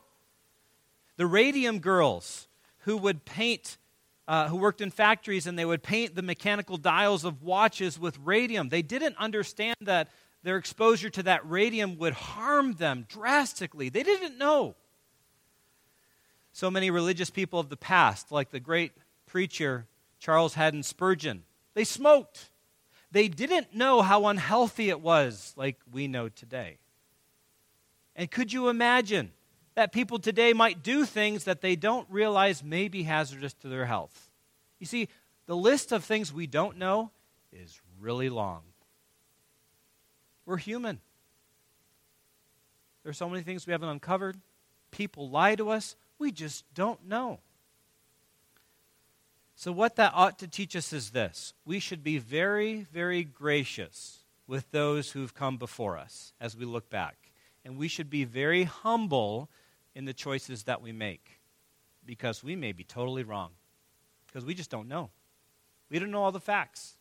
The 1.17 1.26
radium 1.26 1.80
girls 1.80 2.47
who 2.82 2.97
would 2.97 3.26
paint 3.26 3.80
uh, 4.28 4.47
who 4.47 4.58
worked 4.58 4.82
in 4.82 4.91
factories 4.91 5.47
and 5.47 5.58
they 5.58 5.65
would 5.65 5.82
paint 5.82 6.13
the 6.13 6.21
mechanical 6.21 6.78
dials 6.78 7.26
of 7.26 7.41
watches 7.41 8.00
with 8.00 8.17
radium. 8.24 8.69
They 8.69 8.84
didn't 8.84 9.17
understand 9.17 9.76
that 9.82 10.10
their 10.43 10.58
exposure 10.58 11.10
to 11.10 11.23
that 11.23 11.47
radium 11.49 11.97
would 11.97 12.13
harm 12.13 12.73
them 12.73 13.06
drastically. 13.08 13.89
They 13.89 14.04
didn't 14.04 14.38
know. 14.38 14.75
So 16.54 16.69
many 16.69 16.89
religious 16.89 17.30
people 17.30 17.60
of 17.60 17.69
the 17.69 17.77
past, 17.77 18.32
like 18.32 18.51
the 18.51 18.60
great 18.60 18.91
preacher 19.25 19.88
Charles 20.19 20.56
Haddon 20.56 20.84
Spurgeon, 20.84 21.43
they 21.73 21.84
smoked. 21.84 22.49
They 23.12 23.27
didn't 23.27 23.73
know 23.73 24.01
how 24.01 24.27
unhealthy 24.27 24.89
it 24.89 25.01
was, 25.01 25.54
like 25.56 25.77
we 25.91 26.08
know 26.08 26.30
today. 26.30 26.77
And 28.15 28.30
could 28.30 28.51
you 28.51 28.69
imagine 28.69 29.32
that 29.75 29.91
people 29.91 30.19
today 30.19 30.54
might 30.54 30.84
do 30.84 31.06
things 31.06 31.45
that 31.45 31.62
they 31.62 31.75
don't 31.75 32.08
realize 32.10 32.63
may 32.63 32.88
be 32.88 33.04
hazardous 33.04 33.54
to 33.54 33.67
their 33.67 33.86
health. 33.86 34.30
You 34.80 34.86
see, 34.86 35.08
the 35.45 35.56
list 35.56 35.91
of 35.91 36.04
things 36.04 36.34
we 36.34 36.47
don't 36.47 36.77
know 36.77 37.12
is 37.51 37.80
really 37.99 38.30
long. 38.30 38.62
We're 40.52 40.58
human. 40.58 41.00
There's 43.04 43.18
so 43.18 43.30
many 43.30 43.42
things 43.42 43.66
we 43.66 43.72
haven't 43.72 43.88
uncovered. 43.88 44.36
People 44.92 45.30
lie 45.30 45.56
to 45.56 45.70
us. 45.70 45.96
We 46.20 46.34
just 46.34 46.66
don't 46.74 47.08
know. 47.08 47.40
So, 49.56 49.72
what 49.72 49.96
that 49.96 50.12
ought 50.14 50.40
to 50.40 50.50
teach 50.50 50.76
us 50.76 50.92
is 50.92 51.12
this 51.12 51.54
we 51.64 51.80
should 51.80 52.04
be 52.04 52.18
very, 52.18 52.86
very 52.92 53.24
gracious 53.24 54.26
with 54.46 54.70
those 54.72 55.12
who've 55.12 55.34
come 55.34 55.56
before 55.56 55.98
us 55.98 56.34
as 56.42 56.58
we 56.58 56.66
look 56.66 56.90
back. 56.90 57.16
And 57.64 57.78
we 57.78 57.88
should 57.88 58.10
be 58.10 58.26
very 58.26 58.64
humble 58.64 59.50
in 59.96 60.04
the 60.04 60.14
choices 60.14 60.64
that 60.64 60.82
we 60.82 60.92
make 60.92 61.40
because 62.06 62.44
we 62.44 62.58
may 62.58 62.74
be 62.74 62.84
totally 62.84 63.24
wrong 63.24 63.52
because 64.28 64.44
we 64.44 64.54
just 64.54 64.70
don't 64.70 64.90
know. 64.90 65.12
We 65.90 65.98
don't 65.98 66.12
know 66.12 66.24
all 66.24 66.34
the 66.34 66.42
facts. 66.42 66.98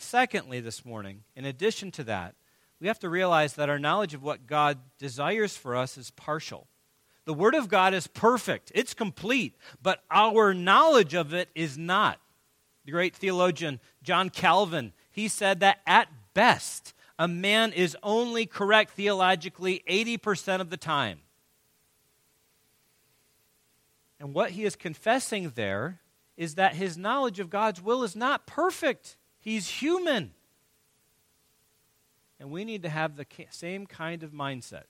Secondly, 0.00 0.60
this 0.60 0.84
morning, 0.84 1.24
in 1.34 1.44
addition 1.44 1.90
to 1.90 2.04
that, 2.04 2.36
we 2.80 2.86
have 2.86 3.00
to 3.00 3.08
realize 3.08 3.54
that 3.54 3.68
our 3.68 3.80
knowledge 3.80 4.14
of 4.14 4.22
what 4.22 4.46
God 4.46 4.78
desires 4.96 5.56
for 5.56 5.74
us 5.74 5.98
is 5.98 6.12
partial. 6.12 6.68
The 7.24 7.34
Word 7.34 7.56
of 7.56 7.68
God 7.68 7.92
is 7.92 8.06
perfect, 8.06 8.70
it's 8.76 8.94
complete, 8.94 9.56
but 9.82 10.04
our 10.08 10.54
knowledge 10.54 11.14
of 11.14 11.34
it 11.34 11.48
is 11.54 11.76
not. 11.76 12.20
The 12.84 12.92
great 12.92 13.16
theologian 13.16 13.80
John 14.02 14.30
Calvin, 14.30 14.92
he 15.10 15.26
said 15.26 15.58
that 15.60 15.80
at 15.84 16.08
best, 16.32 16.94
a 17.18 17.26
man 17.26 17.72
is 17.72 17.96
only 18.00 18.46
correct 18.46 18.92
theologically 18.92 19.82
80% 19.88 20.60
of 20.60 20.70
the 20.70 20.76
time. 20.76 21.18
And 24.20 24.32
what 24.32 24.52
he 24.52 24.64
is 24.64 24.76
confessing 24.76 25.50
there 25.56 25.98
is 26.36 26.54
that 26.54 26.76
his 26.76 26.96
knowledge 26.96 27.40
of 27.40 27.50
God's 27.50 27.82
will 27.82 28.04
is 28.04 28.14
not 28.14 28.46
perfect. 28.46 29.16
He's 29.48 29.66
human. 29.66 30.32
And 32.38 32.50
we 32.50 32.66
need 32.66 32.82
to 32.82 32.90
have 32.90 33.16
the 33.16 33.24
same 33.48 33.86
kind 33.86 34.22
of 34.22 34.32
mindset. 34.32 34.82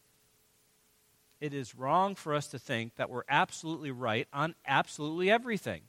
It 1.41 1.55
is 1.55 1.77
wrong 1.77 2.17
for 2.17 2.35
us 2.35 2.49
to 2.49 2.59
think 2.59 2.97
that 2.97 3.09
we're 3.09 3.23
absolutely 3.29 3.93
right 3.93 4.27
on 4.33 4.57
absolutely 4.67 5.31
everything. 5.31 5.83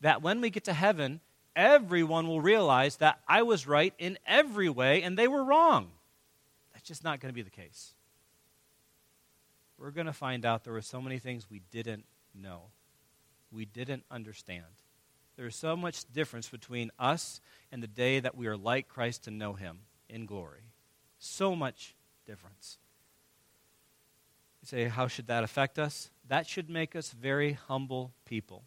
That 0.00 0.22
when 0.22 0.40
we 0.40 0.48
get 0.48 0.62
to 0.66 0.74
heaven, 0.74 1.18
everyone 1.56 2.28
will 2.28 2.40
realize 2.40 2.98
that 2.98 3.18
I 3.26 3.42
was 3.42 3.66
right 3.66 3.92
in 3.98 4.16
every 4.24 4.68
way 4.68 5.02
and 5.02 5.18
they 5.18 5.26
were 5.26 5.42
wrong. 5.42 5.90
That's 6.72 6.86
just 6.86 7.02
not 7.02 7.18
going 7.18 7.30
to 7.30 7.34
be 7.34 7.42
the 7.42 7.50
case. 7.50 7.94
We're 9.76 9.90
going 9.90 10.06
to 10.06 10.12
find 10.12 10.46
out 10.46 10.62
there 10.62 10.72
were 10.72 10.82
so 10.82 11.02
many 11.02 11.18
things 11.18 11.50
we 11.50 11.62
didn't 11.72 12.04
know. 12.32 12.66
We 13.50 13.64
didn't 13.64 14.04
understand. 14.08 14.66
There 15.38 15.46
is 15.46 15.54
so 15.54 15.76
much 15.76 16.04
difference 16.12 16.48
between 16.48 16.90
us 16.98 17.40
and 17.70 17.80
the 17.80 17.86
day 17.86 18.18
that 18.18 18.36
we 18.36 18.48
are 18.48 18.56
like 18.56 18.88
Christ 18.88 19.22
to 19.24 19.30
know 19.30 19.52
him 19.52 19.78
in 20.08 20.26
glory. 20.26 20.72
So 21.20 21.54
much 21.54 21.94
difference. 22.26 22.78
You 24.60 24.66
say, 24.66 24.84
how 24.88 25.06
should 25.06 25.28
that 25.28 25.44
affect 25.44 25.78
us? 25.78 26.10
That 26.26 26.48
should 26.48 26.68
make 26.68 26.96
us 26.96 27.12
very 27.12 27.52
humble 27.52 28.12
people. 28.24 28.64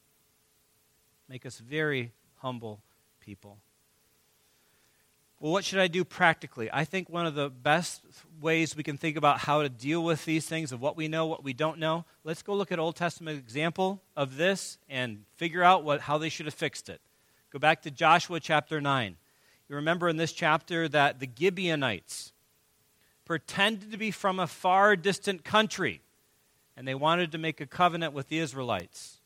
Make 1.27 1.45
us 1.45 1.59
very 1.59 2.13
humble 2.37 2.81
people. 3.19 3.57
Well, 5.41 5.51
what 5.51 5.65
should 5.65 5.79
I 5.79 5.87
do 5.87 6.03
practically? 6.03 6.69
I 6.71 6.85
think 6.85 7.09
one 7.09 7.25
of 7.25 7.33
the 7.33 7.49
best 7.49 8.03
ways 8.39 8.75
we 8.75 8.83
can 8.83 8.95
think 8.95 9.17
about 9.17 9.39
how 9.39 9.63
to 9.63 9.69
deal 9.69 10.03
with 10.03 10.23
these 10.23 10.45
things 10.45 10.71
of 10.71 10.79
what 10.79 10.95
we 10.95 11.07
know, 11.07 11.25
what 11.25 11.43
we 11.43 11.51
don't 11.51 11.79
know, 11.79 12.05
let's 12.23 12.43
go 12.43 12.53
look 12.53 12.71
at 12.71 12.77
Old 12.77 12.95
Testament 12.95 13.39
example 13.39 14.03
of 14.15 14.37
this 14.37 14.77
and 14.87 15.23
figure 15.37 15.63
out 15.63 15.83
what, 15.83 16.01
how 16.01 16.19
they 16.19 16.29
should 16.29 16.45
have 16.45 16.53
fixed 16.53 16.89
it. 16.89 17.01
Go 17.51 17.57
back 17.57 17.81
to 17.81 17.89
Joshua 17.89 18.39
chapter 18.39 18.79
9. 18.79 19.17
You 19.67 19.75
remember 19.77 20.09
in 20.09 20.17
this 20.17 20.31
chapter 20.31 20.87
that 20.89 21.19
the 21.19 21.27
Gibeonites 21.35 22.33
pretended 23.25 23.91
to 23.91 23.97
be 23.97 24.11
from 24.11 24.39
a 24.39 24.45
far 24.45 24.95
distant 24.95 25.43
country 25.43 26.01
and 26.77 26.87
they 26.87 26.93
wanted 26.93 27.31
to 27.31 27.39
make 27.39 27.59
a 27.59 27.65
covenant 27.65 28.13
with 28.13 28.29
the 28.29 28.37
Israelites. 28.37 29.20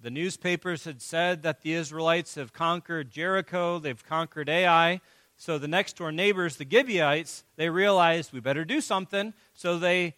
The 0.00 0.10
newspapers 0.10 0.84
had 0.84 1.02
said 1.02 1.42
that 1.42 1.62
the 1.62 1.72
Israelites 1.72 2.36
have 2.36 2.52
conquered 2.52 3.10
Jericho, 3.10 3.78
they've 3.78 4.04
conquered 4.04 4.48
Ai. 4.48 5.00
So 5.36 5.58
the 5.58 5.68
next 5.68 5.96
door 5.96 6.10
neighbors, 6.12 6.56
the 6.56 6.66
Gibeonites, 6.68 7.44
they 7.56 7.68
realized 7.68 8.32
we 8.32 8.40
better 8.40 8.64
do 8.64 8.80
something. 8.80 9.34
So 9.54 9.78
they, 9.78 10.14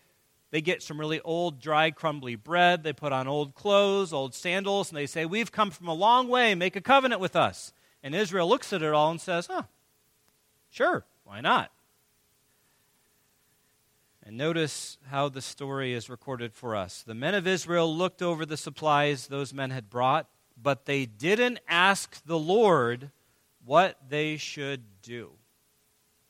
they 0.50 0.60
get 0.60 0.82
some 0.82 0.98
really 0.98 1.20
old, 1.20 1.60
dry, 1.60 1.90
crumbly 1.90 2.36
bread. 2.36 2.82
They 2.82 2.94
put 2.94 3.12
on 3.12 3.28
old 3.28 3.54
clothes, 3.54 4.12
old 4.12 4.34
sandals, 4.34 4.90
and 4.90 4.96
they 4.96 5.06
say, 5.06 5.26
We've 5.26 5.52
come 5.52 5.70
from 5.70 5.88
a 5.88 5.94
long 5.94 6.28
way, 6.28 6.54
make 6.54 6.76
a 6.76 6.80
covenant 6.80 7.20
with 7.20 7.36
us. 7.36 7.72
And 8.02 8.14
Israel 8.14 8.48
looks 8.48 8.72
at 8.72 8.82
it 8.82 8.92
all 8.94 9.10
and 9.10 9.20
says, 9.20 9.46
Huh, 9.46 9.64
sure, 10.70 11.04
why 11.24 11.42
not? 11.42 11.70
And 14.22 14.36
notice 14.36 14.98
how 15.08 15.28
the 15.28 15.40
story 15.40 15.94
is 15.94 16.10
recorded 16.10 16.52
for 16.52 16.76
us. 16.76 17.02
The 17.02 17.14
men 17.14 17.34
of 17.34 17.46
Israel 17.46 17.94
looked 17.94 18.20
over 18.20 18.44
the 18.44 18.56
supplies 18.56 19.26
those 19.26 19.54
men 19.54 19.70
had 19.70 19.88
brought, 19.88 20.28
but 20.60 20.84
they 20.84 21.06
didn't 21.06 21.58
ask 21.66 22.22
the 22.24 22.38
Lord 22.38 23.10
what 23.64 23.96
they 24.08 24.36
should 24.36 24.82
do. 25.02 25.30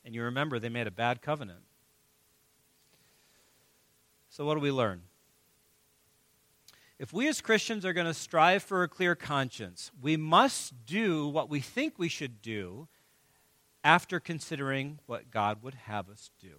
And 0.05 0.15
you 0.15 0.23
remember 0.23 0.59
they 0.59 0.69
made 0.69 0.87
a 0.87 0.93
bad 0.93 1.21
covenant. 1.21 1.61
So, 4.29 4.45
what 4.45 4.55
do 4.55 4.61
we 4.61 4.71
learn? 4.71 5.03
If 6.99 7.13
we 7.13 7.29
as 7.29 7.41
Christians 7.41 7.85
are 7.85 7.93
going 7.93 8.07
to 8.07 8.15
strive 8.15 8.63
for 8.63 8.83
a 8.83 8.89
clear 8.89 9.15
conscience, 9.15 9.91
we 10.01 10.17
must 10.17 10.87
do 10.87 11.27
what 11.27 11.49
we 11.49 11.61
think 11.61 11.99
we 11.99 12.09
should 12.09 12.41
do 12.41 12.87
after 13.83 14.21
considering 14.21 15.01
what 15.07 15.31
God 15.31 15.63
would 15.63 15.75
have 15.75 16.09
us 16.09 16.31
do 16.39 16.57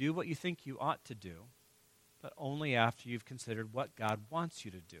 do 0.00 0.14
what 0.14 0.26
you 0.26 0.34
think 0.34 0.64
you 0.64 0.78
ought 0.80 1.04
to 1.04 1.14
do, 1.14 1.44
but 2.22 2.32
only 2.38 2.74
after 2.74 3.06
you've 3.06 3.26
considered 3.26 3.74
what 3.74 3.94
God 3.96 4.20
wants 4.30 4.64
you 4.64 4.70
to 4.70 4.80
do, 4.80 5.00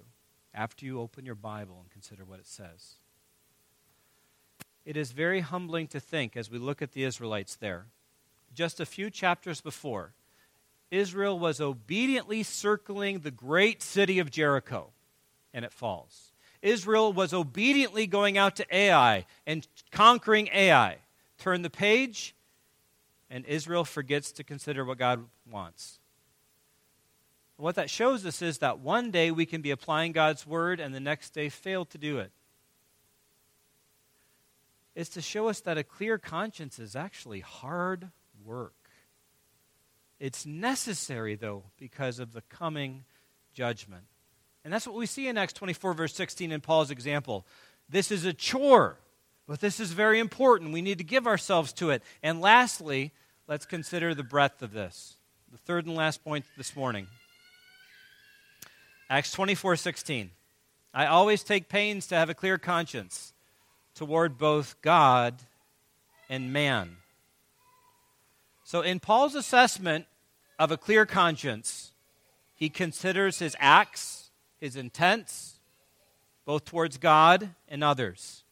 after 0.52 0.84
you 0.84 1.00
open 1.00 1.24
your 1.24 1.34
Bible 1.34 1.78
and 1.80 1.90
consider 1.90 2.22
what 2.22 2.38
it 2.38 2.46
says. 2.46 2.96
It 4.84 4.98
is 4.98 5.12
very 5.12 5.40
humbling 5.40 5.86
to 5.88 6.00
think 6.00 6.36
as 6.36 6.50
we 6.50 6.58
look 6.58 6.82
at 6.82 6.92
the 6.92 7.04
Israelites 7.04 7.56
there. 7.56 7.86
Just 8.54 8.78
a 8.78 8.84
few 8.84 9.08
chapters 9.08 9.62
before, 9.62 10.12
Israel 10.90 11.38
was 11.38 11.62
obediently 11.62 12.42
circling 12.42 13.20
the 13.20 13.30
great 13.30 13.82
city 13.82 14.18
of 14.18 14.30
Jericho, 14.30 14.90
and 15.54 15.64
it 15.64 15.72
falls. 15.72 16.32
Israel 16.60 17.10
was 17.10 17.32
obediently 17.32 18.06
going 18.06 18.36
out 18.36 18.56
to 18.56 18.66
Ai 18.70 19.24
and 19.46 19.66
conquering 19.90 20.50
Ai. 20.52 20.98
Turn 21.38 21.62
the 21.62 21.70
page, 21.70 22.34
and 23.30 23.46
Israel 23.46 23.84
forgets 23.84 24.32
to 24.32 24.44
consider 24.44 24.84
what 24.84 24.98
God 24.98 25.24
wants. 25.50 26.00
What 27.56 27.76
that 27.76 27.90
shows 27.90 28.26
us 28.26 28.42
is 28.42 28.58
that 28.58 28.80
one 28.80 29.10
day 29.10 29.30
we 29.30 29.46
can 29.46 29.62
be 29.62 29.70
applying 29.70 30.12
God's 30.12 30.46
word 30.46 30.80
and 30.80 30.94
the 30.94 31.00
next 31.00 31.30
day 31.30 31.48
fail 31.48 31.84
to 31.86 31.98
do 31.98 32.18
it. 32.18 32.32
It's 34.94 35.10
to 35.10 35.22
show 35.22 35.48
us 35.48 35.60
that 35.60 35.78
a 35.78 35.84
clear 35.84 36.18
conscience 36.18 36.78
is 36.78 36.96
actually 36.96 37.40
hard 37.40 38.08
work. 38.44 38.74
It's 40.18 40.44
necessary, 40.44 41.36
though, 41.36 41.64
because 41.78 42.18
of 42.18 42.32
the 42.32 42.42
coming 42.42 43.04
judgment. 43.54 44.04
And 44.64 44.72
that's 44.72 44.86
what 44.86 44.96
we 44.96 45.06
see 45.06 45.28
in 45.28 45.38
Acts 45.38 45.54
24, 45.54 45.94
verse 45.94 46.14
16, 46.14 46.52
in 46.52 46.60
Paul's 46.60 46.90
example. 46.90 47.46
This 47.88 48.10
is 48.10 48.24
a 48.24 48.32
chore, 48.32 48.98
but 49.50 49.58
this 49.58 49.80
is 49.80 49.90
very 49.90 50.20
important. 50.20 50.72
We 50.72 50.80
need 50.80 50.98
to 50.98 51.04
give 51.04 51.26
ourselves 51.26 51.72
to 51.72 51.90
it. 51.90 52.04
And 52.22 52.40
lastly, 52.40 53.10
let's 53.48 53.66
consider 53.66 54.14
the 54.14 54.22
breadth 54.22 54.62
of 54.62 54.72
this. 54.72 55.16
The 55.50 55.58
third 55.58 55.86
and 55.86 55.96
last 55.96 56.22
point 56.22 56.44
this 56.56 56.76
morning. 56.76 57.08
Acts 59.10 59.32
24 59.32 59.74
16. 59.74 60.30
I 60.94 61.06
always 61.06 61.42
take 61.42 61.68
pains 61.68 62.06
to 62.06 62.14
have 62.14 62.30
a 62.30 62.34
clear 62.34 62.58
conscience 62.58 63.32
toward 63.96 64.38
both 64.38 64.80
God 64.82 65.34
and 66.28 66.52
man. 66.52 66.98
So, 68.62 68.82
in 68.82 69.00
Paul's 69.00 69.34
assessment 69.34 70.06
of 70.60 70.70
a 70.70 70.76
clear 70.76 71.06
conscience, 71.06 71.90
he 72.54 72.68
considers 72.68 73.40
his 73.40 73.56
acts, 73.58 74.30
his 74.60 74.76
intents, 74.76 75.58
both 76.44 76.64
towards 76.64 76.98
God 76.98 77.50
and 77.66 77.82
others. 77.82 78.44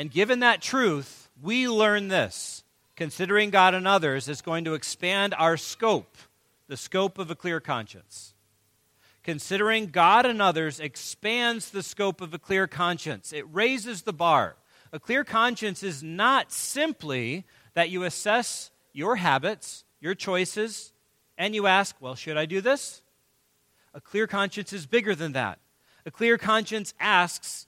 And 0.00 0.10
given 0.10 0.40
that 0.40 0.62
truth, 0.62 1.28
we 1.42 1.68
learn 1.68 2.08
this 2.08 2.64
considering 2.96 3.50
God 3.50 3.74
and 3.74 3.86
others 3.86 4.30
is 4.30 4.40
going 4.40 4.64
to 4.64 4.72
expand 4.72 5.34
our 5.34 5.58
scope, 5.58 6.16
the 6.68 6.76
scope 6.78 7.18
of 7.18 7.30
a 7.30 7.34
clear 7.34 7.60
conscience. 7.60 8.32
Considering 9.22 9.88
God 9.88 10.24
and 10.24 10.40
others 10.40 10.80
expands 10.80 11.68
the 11.68 11.82
scope 11.82 12.22
of 12.22 12.32
a 12.32 12.38
clear 12.38 12.66
conscience, 12.66 13.30
it 13.34 13.44
raises 13.52 14.00
the 14.00 14.14
bar. 14.14 14.56
A 14.90 14.98
clear 14.98 15.22
conscience 15.22 15.82
is 15.82 16.02
not 16.02 16.50
simply 16.50 17.44
that 17.74 17.90
you 17.90 18.04
assess 18.04 18.70
your 18.94 19.16
habits, 19.16 19.84
your 20.00 20.14
choices, 20.14 20.94
and 21.36 21.54
you 21.54 21.66
ask, 21.66 21.94
well, 22.00 22.14
should 22.14 22.38
I 22.38 22.46
do 22.46 22.62
this? 22.62 23.02
A 23.92 24.00
clear 24.00 24.26
conscience 24.26 24.72
is 24.72 24.86
bigger 24.86 25.14
than 25.14 25.32
that. 25.32 25.58
A 26.06 26.10
clear 26.10 26.38
conscience 26.38 26.94
asks, 26.98 27.66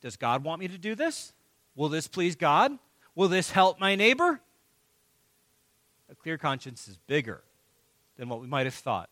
does 0.00 0.16
God 0.16 0.42
want 0.42 0.58
me 0.58 0.66
to 0.66 0.76
do 0.76 0.96
this? 0.96 1.32
Will 1.78 1.88
this 1.88 2.08
please 2.08 2.34
God? 2.34 2.76
Will 3.14 3.28
this 3.28 3.52
help 3.52 3.78
my 3.78 3.94
neighbor? 3.94 4.40
a 6.10 6.14
clear 6.16 6.36
conscience 6.36 6.88
is 6.88 6.96
bigger 7.06 7.44
than 8.16 8.28
what 8.28 8.40
we 8.40 8.48
might 8.48 8.66
have 8.66 8.74
thought. 8.74 9.10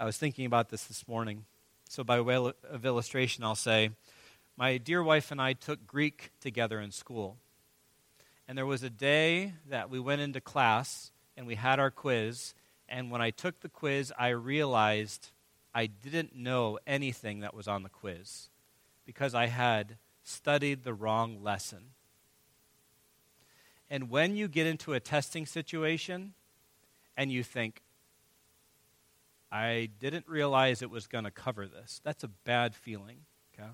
I 0.00 0.06
was 0.06 0.16
thinking 0.16 0.46
about 0.46 0.70
this 0.70 0.84
this 0.84 1.06
morning. 1.06 1.44
So, 1.86 2.02
by 2.02 2.18
way 2.22 2.36
of 2.70 2.86
illustration, 2.86 3.44
I'll 3.44 3.54
say, 3.54 3.90
my 4.56 4.78
dear 4.78 5.02
wife 5.02 5.30
and 5.30 5.38
I 5.38 5.52
took 5.52 5.86
Greek 5.86 6.30
together 6.40 6.80
in 6.80 6.92
school. 6.92 7.36
And 8.46 8.56
there 8.56 8.64
was 8.64 8.82
a 8.82 8.88
day 8.88 9.52
that 9.68 9.90
we 9.90 10.00
went 10.00 10.22
into 10.22 10.40
class 10.40 11.12
and 11.36 11.46
we 11.46 11.56
had 11.56 11.78
our 11.78 11.90
quiz. 11.90 12.54
And 12.88 13.10
when 13.10 13.20
I 13.20 13.32
took 13.32 13.60
the 13.60 13.68
quiz, 13.68 14.14
I 14.18 14.28
realized 14.28 15.28
I 15.74 15.86
didn't 15.86 16.34
know 16.34 16.78
anything 16.86 17.40
that 17.40 17.52
was 17.52 17.68
on 17.68 17.82
the 17.82 17.90
quiz 17.90 18.48
because 19.04 19.34
I 19.34 19.48
had 19.48 19.98
studied 20.28 20.84
the 20.84 20.94
wrong 20.94 21.42
lesson. 21.42 21.90
And 23.90 24.10
when 24.10 24.36
you 24.36 24.48
get 24.48 24.66
into 24.66 24.92
a 24.92 25.00
testing 25.00 25.46
situation 25.46 26.34
and 27.16 27.32
you 27.32 27.42
think, 27.42 27.82
I 29.50 29.88
didn't 29.98 30.28
realize 30.28 30.82
it 30.82 30.90
was 30.90 31.06
going 31.06 31.24
to 31.24 31.30
cover 31.30 31.66
this, 31.66 32.00
that's 32.04 32.22
a 32.22 32.28
bad 32.28 32.74
feeling. 32.74 33.20
Okay? 33.54 33.70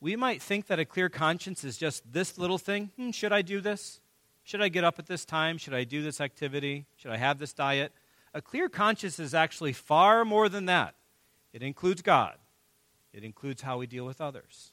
We 0.00 0.16
might 0.16 0.42
think 0.42 0.66
that 0.66 0.78
a 0.78 0.84
clear 0.84 1.08
conscience 1.08 1.64
is 1.64 1.78
just 1.78 2.12
this 2.12 2.36
little 2.36 2.58
thing. 2.58 2.90
Hmm, 2.96 3.10
should 3.10 3.32
I 3.32 3.40
do 3.40 3.60
this? 3.62 4.00
Should 4.44 4.60
I 4.60 4.68
get 4.68 4.84
up 4.84 4.98
at 4.98 5.06
this 5.06 5.24
time? 5.24 5.56
Should 5.56 5.74
I 5.74 5.84
do 5.84 6.02
this 6.02 6.20
activity? 6.20 6.86
Should 6.96 7.10
I 7.10 7.16
have 7.16 7.38
this 7.38 7.54
diet? 7.54 7.92
A 8.34 8.42
clear 8.42 8.68
conscience 8.68 9.18
is 9.18 9.34
actually 9.34 9.72
far 9.72 10.24
more 10.26 10.50
than 10.50 10.66
that. 10.66 10.94
It 11.54 11.62
includes 11.62 12.02
God, 12.02 12.36
it 13.14 13.24
includes 13.24 13.62
how 13.62 13.78
we 13.78 13.86
deal 13.86 14.04
with 14.04 14.20
others 14.20 14.72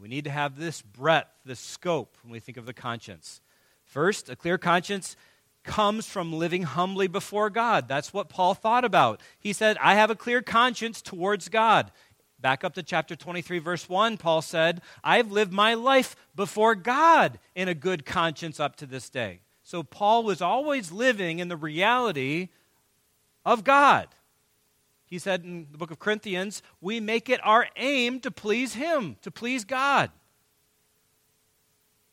we 0.00 0.08
need 0.08 0.24
to 0.24 0.30
have 0.30 0.58
this 0.58 0.82
breadth, 0.82 1.30
this 1.44 1.60
scope 1.60 2.16
when 2.22 2.32
we 2.32 2.40
think 2.40 2.56
of 2.56 2.66
the 2.66 2.72
conscience. 2.72 3.40
First, 3.84 4.28
a 4.28 4.36
clear 4.36 4.58
conscience 4.58 5.16
comes 5.64 6.06
from 6.06 6.32
living 6.32 6.62
humbly 6.62 7.08
before 7.08 7.50
God. 7.50 7.88
That's 7.88 8.12
what 8.12 8.28
Paul 8.28 8.54
thought 8.54 8.84
about. 8.84 9.20
He 9.38 9.52
said, 9.52 9.76
I 9.80 9.94
have 9.94 10.10
a 10.10 10.16
clear 10.16 10.42
conscience 10.42 11.02
towards 11.02 11.48
God. 11.48 11.90
Back 12.40 12.62
up 12.62 12.74
to 12.74 12.82
chapter 12.82 13.16
23, 13.16 13.58
verse 13.58 13.88
1, 13.88 14.16
Paul 14.16 14.42
said, 14.42 14.80
I've 15.02 15.32
lived 15.32 15.52
my 15.52 15.74
life 15.74 16.14
before 16.36 16.74
God 16.74 17.38
in 17.54 17.68
a 17.68 17.74
good 17.74 18.06
conscience 18.06 18.60
up 18.60 18.76
to 18.76 18.86
this 18.86 19.10
day. 19.10 19.40
So 19.62 19.82
Paul 19.82 20.22
was 20.22 20.40
always 20.40 20.92
living 20.92 21.40
in 21.40 21.48
the 21.48 21.56
reality 21.56 22.48
of 23.44 23.64
God. 23.64 24.08
He 25.08 25.18
said 25.18 25.44
in 25.44 25.66
the 25.72 25.78
book 25.78 25.90
of 25.90 25.98
Corinthians, 25.98 26.62
we 26.80 27.00
make 27.00 27.28
it 27.28 27.40
our 27.42 27.66
aim 27.76 28.20
to 28.20 28.30
please 28.30 28.74
Him, 28.74 29.16
to 29.22 29.30
please 29.30 29.64
God. 29.64 30.10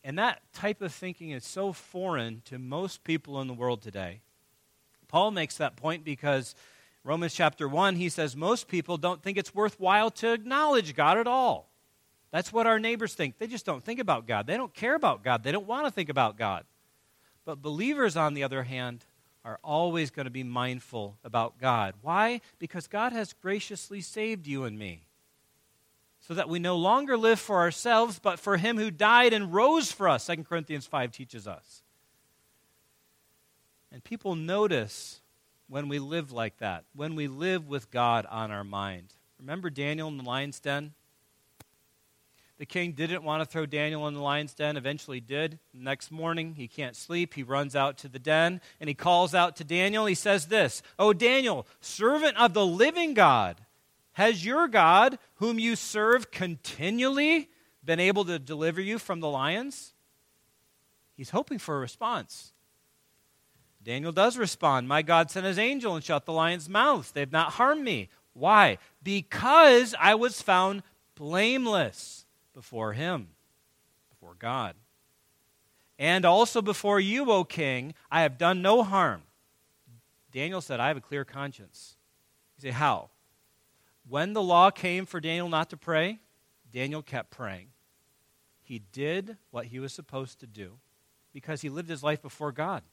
And 0.04 0.18
that 0.20 0.42
type 0.54 0.82
of 0.82 0.94
thinking 0.94 1.32
is 1.32 1.44
so 1.44 1.74
foreign 1.74 2.42
to 2.46 2.60
most 2.60 3.04
people 3.04 3.42
in 3.42 3.48
the 3.48 3.54
world 3.54 3.82
today. 3.82 4.22
Paul 5.08 5.32
makes 5.32 5.58
that 5.58 5.76
point 5.76 6.06
because 6.06 6.56
Romans 7.04 7.34
chapter 7.34 7.68
1, 7.68 7.96
he 7.96 8.10
says 8.10 8.36
most 8.36 8.68
people 8.68 8.98
don't 8.98 9.22
think 9.22 9.38
it's 9.38 9.54
worthwhile 9.54 10.12
to 10.12 10.34
acknowledge 10.34 10.96
God 10.96 11.18
at 11.18 11.28
all. 11.28 11.70
That's 12.32 12.52
what 12.52 12.68
our 12.68 12.80
neighbors 12.80 13.14
think. 13.14 13.38
They 13.38 13.48
just 13.48 13.66
don't 13.66 13.84
think 13.84 14.00
about 14.00 14.28
God. 14.28 14.48
They 14.48 14.58
don't 14.58 14.74
care 14.74 14.96
about 14.96 15.24
God. 15.24 15.44
They 15.44 15.52
don't 15.52 15.68
want 15.68 15.86
to 15.86 15.92
think 15.92 16.10
about 16.10 16.38
God. 16.38 16.66
But 17.46 17.62
believers, 17.62 18.18
on 18.18 18.34
the 18.34 18.44
other 18.44 18.64
hand, 18.64 19.06
are 19.46 19.60
always 19.64 20.10
going 20.10 20.26
to 20.26 20.32
be 20.32 20.44
mindful 20.44 21.18
about 21.24 21.60
God. 21.60 21.94
Why? 22.02 22.42
Because 22.58 22.88
God 22.88 23.14
has 23.14 23.32
graciously 23.32 24.02
saved 24.02 24.48
you 24.48 24.64
and 24.64 24.78
me. 24.78 25.06
So 26.20 26.34
that 26.34 26.50
we 26.50 26.58
no 26.58 26.76
longer 26.76 27.16
live 27.16 27.40
for 27.40 27.58
ourselves, 27.58 28.18
but 28.18 28.40
for 28.40 28.58
him 28.58 28.78
who 28.78 28.90
died 28.90 29.32
and 29.32 29.54
rose 29.54 29.92
for 29.92 30.10
us, 30.10 30.26
2 30.26 30.38
Corinthians 30.44 30.88
5 30.88 31.12
teaches 31.12 31.48
us. 31.48 31.84
And 33.92 34.04
people 34.04 34.34
notice 34.36 35.22
when 35.68 35.88
we 35.88 36.00
live 36.00 36.32
like 36.32 36.58
that, 36.58 36.84
when 36.96 37.14
we 37.16 37.28
live 37.28 37.68
with 37.68 37.92
God 37.92 38.26
on 38.26 38.50
our 38.50 38.64
mind. 38.64 39.14
Remember 39.40 39.70
Daniel 39.70 40.08
in 40.08 40.18
the 40.18 40.24
lion's 40.24 40.60
den? 40.60 40.94
The 42.58 42.66
king 42.66 42.94
didn't 42.94 43.24
want 43.24 43.44
to 43.44 43.46
throw 43.46 43.66
Daniel 43.66 44.08
in 44.08 44.14
the 44.14 44.22
lion's 44.22 44.54
den, 44.54 44.78
eventually 44.78 45.20
did. 45.20 45.60
next 45.74 46.10
morning, 46.10 46.56
he 46.56 46.70
can't 46.70 46.96
sleep. 46.96 47.34
He 47.34 47.44
runs 47.44 47.76
out 47.76 47.98
to 48.00 48.08
the 48.08 48.20
den 48.20 48.62
and 48.80 48.88
he 48.88 48.94
calls 48.94 49.36
out 49.36 49.58
to 49.58 49.66
Daniel. 49.66 50.06
He 50.06 50.16
says 50.16 50.46
this 50.46 50.82
Oh, 50.98 51.12
Daniel, 51.12 51.68
servant 51.82 52.38
of 52.38 52.54
the 52.54 52.66
living 52.66 53.14
God, 53.14 53.60
has 54.14 54.46
your 54.46 54.70
God, 54.70 55.20
whom 55.36 55.60
you 55.60 55.76
serve 55.76 56.32
continually, 56.32 57.50
been 57.84 58.00
able 58.00 58.24
to 58.26 58.40
deliver 58.40 58.80
you 58.80 59.00
from 59.00 59.20
the 59.20 59.30
lions? 59.30 59.94
He's 61.18 61.32
hoping 61.32 61.60
for 61.60 61.76
a 61.76 61.80
response. 61.80 62.54
Daniel 63.84 64.14
does 64.14 64.38
respond 64.38 64.88
My 64.88 65.02
God 65.02 65.30
sent 65.30 65.46
his 65.46 65.60
angel 65.60 65.94
and 65.94 66.04
shut 66.04 66.26
the 66.26 66.34
lions' 66.34 66.70
mouths. 66.70 67.12
They've 67.12 67.32
not 67.32 67.54
harmed 67.54 67.84
me. 67.84 68.10
Why? 68.34 68.78
Because 69.04 69.94
I 70.00 70.16
was 70.16 70.42
found 70.42 70.84
blameless 71.16 72.25
before 72.56 72.94
him, 72.94 73.28
before 74.10 74.34
God. 74.34 74.76
And 76.00 76.26
also 76.26 76.62
before 76.62 77.00
you, 77.00 77.30
O 77.30 77.44
king, 77.44 77.94
I 78.10 78.22
have 78.22 78.40
done 78.40 78.64
no 78.64 78.82
harm. 78.82 79.22
Daniel 80.32 80.62
said, 80.62 80.80
I 80.80 80.88
have 80.88 80.98
a 80.98 81.02
clear 81.02 81.24
conscience. 81.24 81.96
You 82.58 82.64
say, 82.64 82.72
How? 82.72 83.10
When 84.08 84.34
the 84.34 84.42
law 84.42 84.72
came 84.72 85.06
for 85.06 85.20
Daniel 85.20 85.50
not 85.50 85.70
to 85.70 85.78
pray, 85.78 86.20
Daniel 86.72 87.02
kept 87.02 87.32
praying. 87.32 87.68
He 88.62 88.80
did 88.80 89.38
what 89.52 89.68
he 89.68 89.80
was 89.80 89.94
supposed 89.94 90.40
to 90.40 90.48
do 90.48 90.78
because 91.34 91.62
he 91.62 91.70
lived 91.70 91.90
his 91.90 92.04
life 92.04 92.22
before 92.22 92.52
God. 92.52 92.84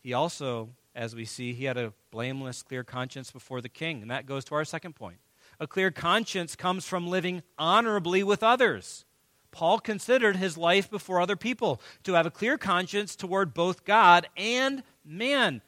He 0.00 0.12
also, 0.12 0.70
as 0.94 1.14
we 1.14 1.24
see, 1.24 1.52
he 1.52 1.64
had 1.64 1.76
a 1.76 1.92
blameless, 2.10 2.62
clear 2.62 2.84
conscience 2.84 3.30
before 3.30 3.60
the 3.60 3.68
king. 3.68 4.02
And 4.02 4.10
that 4.10 4.26
goes 4.26 4.44
to 4.46 4.54
our 4.54 4.64
second 4.64 4.94
point. 4.94 5.18
A 5.60 5.66
clear 5.66 5.90
conscience 5.90 6.54
comes 6.54 6.86
from 6.86 7.08
living 7.08 7.42
honorably 7.58 8.22
with 8.22 8.42
others. 8.42 9.04
Paul 9.50 9.80
considered 9.80 10.36
his 10.36 10.56
life 10.56 10.90
before 10.90 11.20
other 11.20 11.36
people 11.36 11.80
to 12.04 12.12
have 12.12 12.26
a 12.26 12.30
clear 12.30 12.56
conscience 12.58 13.16
toward 13.16 13.54
both 13.54 13.84
God 13.84 14.28
and 14.36 14.82
man. 15.04 15.62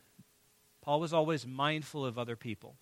Paul 0.82 1.00
was 1.00 1.12
always 1.12 1.46
mindful 1.46 2.04
of 2.04 2.18
other 2.18 2.36
people. 2.36 2.76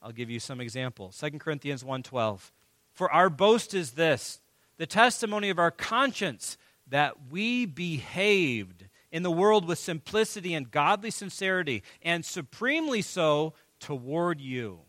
I'll 0.00 0.12
give 0.12 0.30
you 0.30 0.40
some 0.40 0.60
examples. 0.60 1.16
2 1.16 1.38
Corinthians 1.38 1.84
1:12. 1.84 2.52
For 2.92 3.10
our 3.10 3.30
boast 3.30 3.74
is 3.74 3.92
this, 3.92 4.40
the 4.76 4.86
testimony 4.86 5.50
of 5.50 5.58
our 5.58 5.70
conscience 5.70 6.56
that 6.86 7.30
we 7.30 7.66
behaved 7.66 8.88
in 9.10 9.22
the 9.22 9.30
world 9.30 9.66
with 9.66 9.78
simplicity 9.78 10.54
and 10.54 10.70
godly 10.70 11.10
sincerity, 11.10 11.82
and 12.02 12.24
supremely 12.24 13.02
so 13.02 13.54
toward 13.78 14.40
you. 14.40 14.80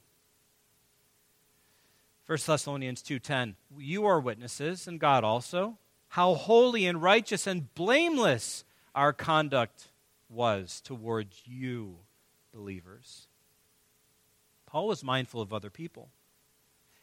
1 2.25 2.37
Thessalonians 2.45 3.01
2:10 3.01 3.55
You 3.77 4.05
are 4.05 4.19
witnesses 4.19 4.87
and 4.87 4.99
God 4.99 5.23
also 5.23 5.77
how 6.09 6.35
holy 6.35 6.85
and 6.85 7.01
righteous 7.01 7.47
and 7.47 7.73
blameless 7.73 8.63
our 8.93 9.11
conduct 9.11 9.89
was 10.29 10.79
towards 10.79 11.41
you 11.45 11.97
believers. 12.53 13.27
Paul 14.67 14.87
was 14.87 15.03
mindful 15.03 15.41
of 15.41 15.51
other 15.51 15.69
people. 15.69 16.11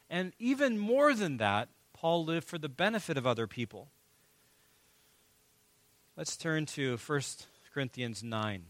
And 0.09 0.33
even 0.39 0.77
more 0.77 1.13
than 1.13 1.37
that, 1.37 1.69
Paul 1.93 2.25
lived 2.25 2.47
for 2.47 2.57
the 2.57 2.69
benefit 2.69 3.17
of 3.17 3.27
other 3.27 3.47
people. 3.47 3.89
Let's 6.15 6.35
turn 6.35 6.65
to 6.67 6.97
1 6.97 7.21
Corinthians 7.73 8.23
9. 8.23 8.65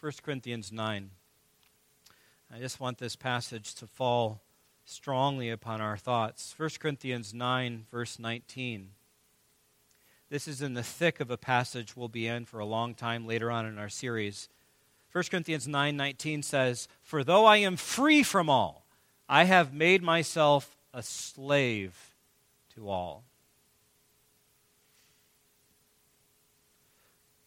1 0.00 0.12
Corinthians 0.22 0.72
9. 0.72 1.10
I 2.52 2.58
just 2.58 2.80
want 2.80 2.98
this 2.98 3.16
passage 3.16 3.74
to 3.74 3.86
fall 3.86 4.42
strongly 4.90 5.50
upon 5.50 5.80
our 5.80 5.96
thoughts. 5.96 6.54
1 6.56 6.70
Corinthians 6.80 7.32
9, 7.32 7.86
verse 7.90 8.18
19. 8.18 8.90
This 10.28 10.48
is 10.48 10.62
in 10.62 10.74
the 10.74 10.82
thick 10.82 11.20
of 11.20 11.30
a 11.30 11.36
passage 11.36 11.96
we'll 11.96 12.08
be 12.08 12.26
in 12.26 12.44
for 12.44 12.58
a 12.58 12.66
long 12.66 12.94
time 12.94 13.26
later 13.26 13.50
on 13.50 13.66
in 13.66 13.78
our 13.78 13.88
series. 13.88 14.48
1 15.12 15.24
Corinthians 15.30 15.66
9:19 15.66 16.42
says, 16.42 16.86
"For 17.02 17.24
though 17.24 17.46
I 17.46 17.56
am 17.56 17.76
free 17.76 18.22
from 18.22 18.48
all, 18.48 18.86
I 19.28 19.44
have 19.44 19.72
made 19.72 20.02
myself 20.02 20.76
a 20.92 21.02
slave 21.02 22.14
to 22.74 22.88
all." 22.88 23.24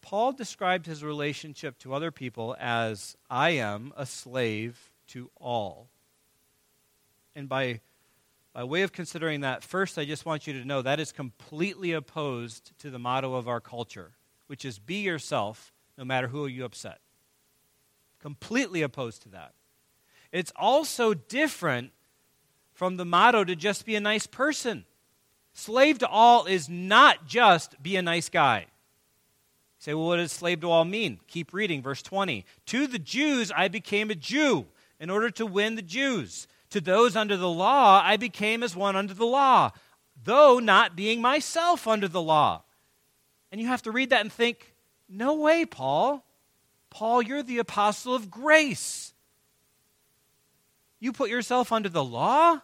Paul 0.01 0.33
described 0.33 0.85
his 0.85 1.03
relationship 1.03 1.77
to 1.79 1.93
other 1.93 2.11
people 2.11 2.55
as 2.59 3.15
I 3.29 3.51
am 3.51 3.93
a 3.95 4.05
slave 4.05 4.91
to 5.07 5.31
all. 5.37 5.89
And 7.35 7.49
by, 7.49 7.81
by 8.53 8.63
way 8.63 8.83
of 8.83 8.91
considering 8.91 9.41
that, 9.41 9.63
first, 9.63 9.97
I 9.97 10.05
just 10.05 10.25
want 10.25 10.47
you 10.47 10.53
to 10.53 10.65
know 10.65 10.81
that 10.81 10.99
is 10.99 11.11
completely 11.11 11.91
opposed 11.91 12.77
to 12.79 12.89
the 12.89 12.99
motto 12.99 13.33
of 13.33 13.47
our 13.47 13.59
culture, 13.59 14.11
which 14.47 14.65
is 14.65 14.79
be 14.79 15.01
yourself 15.01 15.73
no 15.97 16.05
matter 16.05 16.27
who 16.27 16.45
you 16.47 16.65
upset. 16.65 16.99
Completely 18.19 18.81
opposed 18.81 19.23
to 19.23 19.29
that. 19.29 19.53
It's 20.31 20.51
also 20.55 21.13
different 21.13 21.91
from 22.73 22.97
the 22.97 23.05
motto 23.05 23.43
to 23.43 23.55
just 23.55 23.85
be 23.85 23.95
a 23.95 23.99
nice 23.99 24.27
person. 24.27 24.85
Slave 25.53 25.99
to 25.99 26.07
all 26.07 26.45
is 26.45 26.67
not 26.67 27.27
just 27.27 27.81
be 27.81 27.95
a 27.95 28.01
nice 28.01 28.29
guy. 28.29 28.61
You 28.61 28.65
say, 29.77 29.93
well, 29.93 30.07
what 30.07 30.17
does 30.17 30.31
slave 30.31 30.61
to 30.61 30.71
all 30.71 30.85
mean? 30.85 31.19
Keep 31.27 31.53
reading, 31.53 31.81
verse 31.81 32.01
20. 32.01 32.45
To 32.67 32.87
the 32.87 32.99
Jews 32.99 33.51
I 33.55 33.67
became 33.67 34.09
a 34.09 34.15
Jew 34.15 34.65
in 35.03 35.09
order 35.09 35.29
to 35.29 35.45
win 35.45 35.75
the 35.75 35.81
Jews. 35.81 36.47
To 36.69 36.79
those 36.79 37.17
under 37.17 37.35
the 37.35 37.49
law, 37.49 38.01
I 38.01 38.15
became 38.15 38.63
as 38.63 38.73
one 38.73 38.95
under 38.95 39.13
the 39.13 39.25
law, 39.25 39.71
though 40.23 40.59
not 40.59 40.95
being 40.95 41.21
myself 41.21 41.89
under 41.89 42.07
the 42.07 42.21
law. 42.21 42.63
And 43.51 43.59
you 43.59 43.67
have 43.67 43.81
to 43.81 43.91
read 43.91 44.11
that 44.11 44.21
and 44.21 44.31
think, 44.31 44.73
no 45.09 45.33
way, 45.33 45.65
Paul. 45.65 46.25
Paul, 46.89 47.21
you're 47.21 47.43
the 47.43 47.57
apostle 47.57 48.15
of 48.15 48.31
grace. 48.31 49.13
You 51.01 51.11
put 51.11 51.29
yourself 51.29 51.73
under 51.73 51.89
the 51.89 52.03
law? 52.03 52.61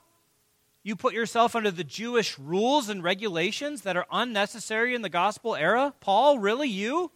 You 0.81 0.95
put 0.95 1.13
yourself 1.13 1.57
under 1.57 1.71
the 1.71 1.83
Jewish 1.83 2.39
rules 2.39 2.87
and 2.87 3.03
regulations 3.03 3.81
that 3.81 3.97
are 3.97 4.07
unnecessary 4.09 4.95
in 4.95 5.01
the 5.01 5.09
gospel 5.09 5.57
era? 5.57 5.93
Paul, 5.99 6.39
really? 6.39 6.69
You? 6.69 7.11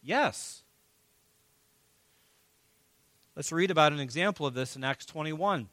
Yes. 0.00 0.62
Let's 3.38 3.52
read 3.52 3.70
about 3.70 3.92
an 3.92 4.00
example 4.00 4.46
of 4.46 4.54
this 4.54 4.74
in 4.74 4.82
Acts 4.82 5.06
21. 5.06 5.68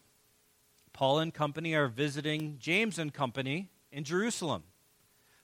Paul 0.93 1.17
and 1.17 1.33
company 1.33 1.73
are 1.73 1.87
visiting 1.87 2.57
James 2.59 2.99
and 2.99 3.11
company 3.11 3.71
in 3.91 4.03
Jerusalem. 4.03 4.65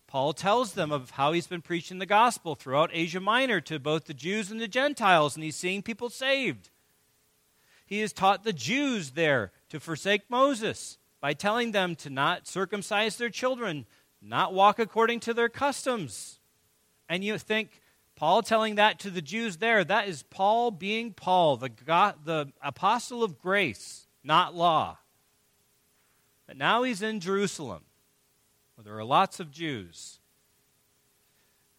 Paul 0.06 0.32
tells 0.34 0.74
them 0.74 0.92
of 0.92 1.10
how 1.10 1.32
he's 1.32 1.48
been 1.48 1.64
preaching 1.64 1.98
the 1.98 2.06
gospel 2.06 2.54
throughout 2.54 2.92
Asia 2.94 3.20
Minor 3.20 3.60
to 3.62 3.80
both 3.80 4.06
the 4.06 4.14
Jews 4.14 4.52
and 4.52 4.62
the 4.62 4.68
Gentiles, 4.68 5.36
and 5.36 5.44
he's 5.44 5.56
seeing 5.56 5.82
people 5.82 6.12
saved. 6.12 6.70
He 7.88 8.02
has 8.02 8.14
taught 8.14 8.44
the 8.44 8.54
Jews 8.54 9.14
there 9.14 9.52
to 9.70 9.80
forsake 9.80 10.30
Moses 10.30 11.00
by 11.22 11.34
telling 11.34 11.72
them 11.72 11.96
to 11.96 12.12
not 12.12 12.46
circumcise 12.46 13.18
their 13.18 13.32
children, 13.32 13.88
not 14.22 14.54
walk 14.54 14.78
according 14.78 15.22
to 15.22 15.34
their 15.34 15.50
customs. 15.50 16.40
And 17.10 17.24
you 17.24 17.40
think, 17.40 17.81
Paul 18.22 18.44
telling 18.44 18.76
that 18.76 19.00
to 19.00 19.10
the 19.10 19.20
Jews 19.20 19.58
there, 19.58 19.84
that 19.84 20.08
is 20.08 20.22
Paul 20.22 20.70
being 20.70 21.12
Paul, 21.12 21.58
the, 21.58 21.70
God, 21.70 22.18
the 22.24 22.54
apostle 22.62 23.24
of 23.24 23.40
grace, 23.40 24.06
not 24.24 24.54
law. 24.54 25.00
But 26.46 26.56
now 26.56 26.84
he's 26.84 27.02
in 27.02 27.20
Jerusalem, 27.20 27.82
where 28.76 28.84
there 28.84 28.96
are 28.96 29.04
lots 29.04 29.40
of 29.40 29.50
Jews. 29.50 30.20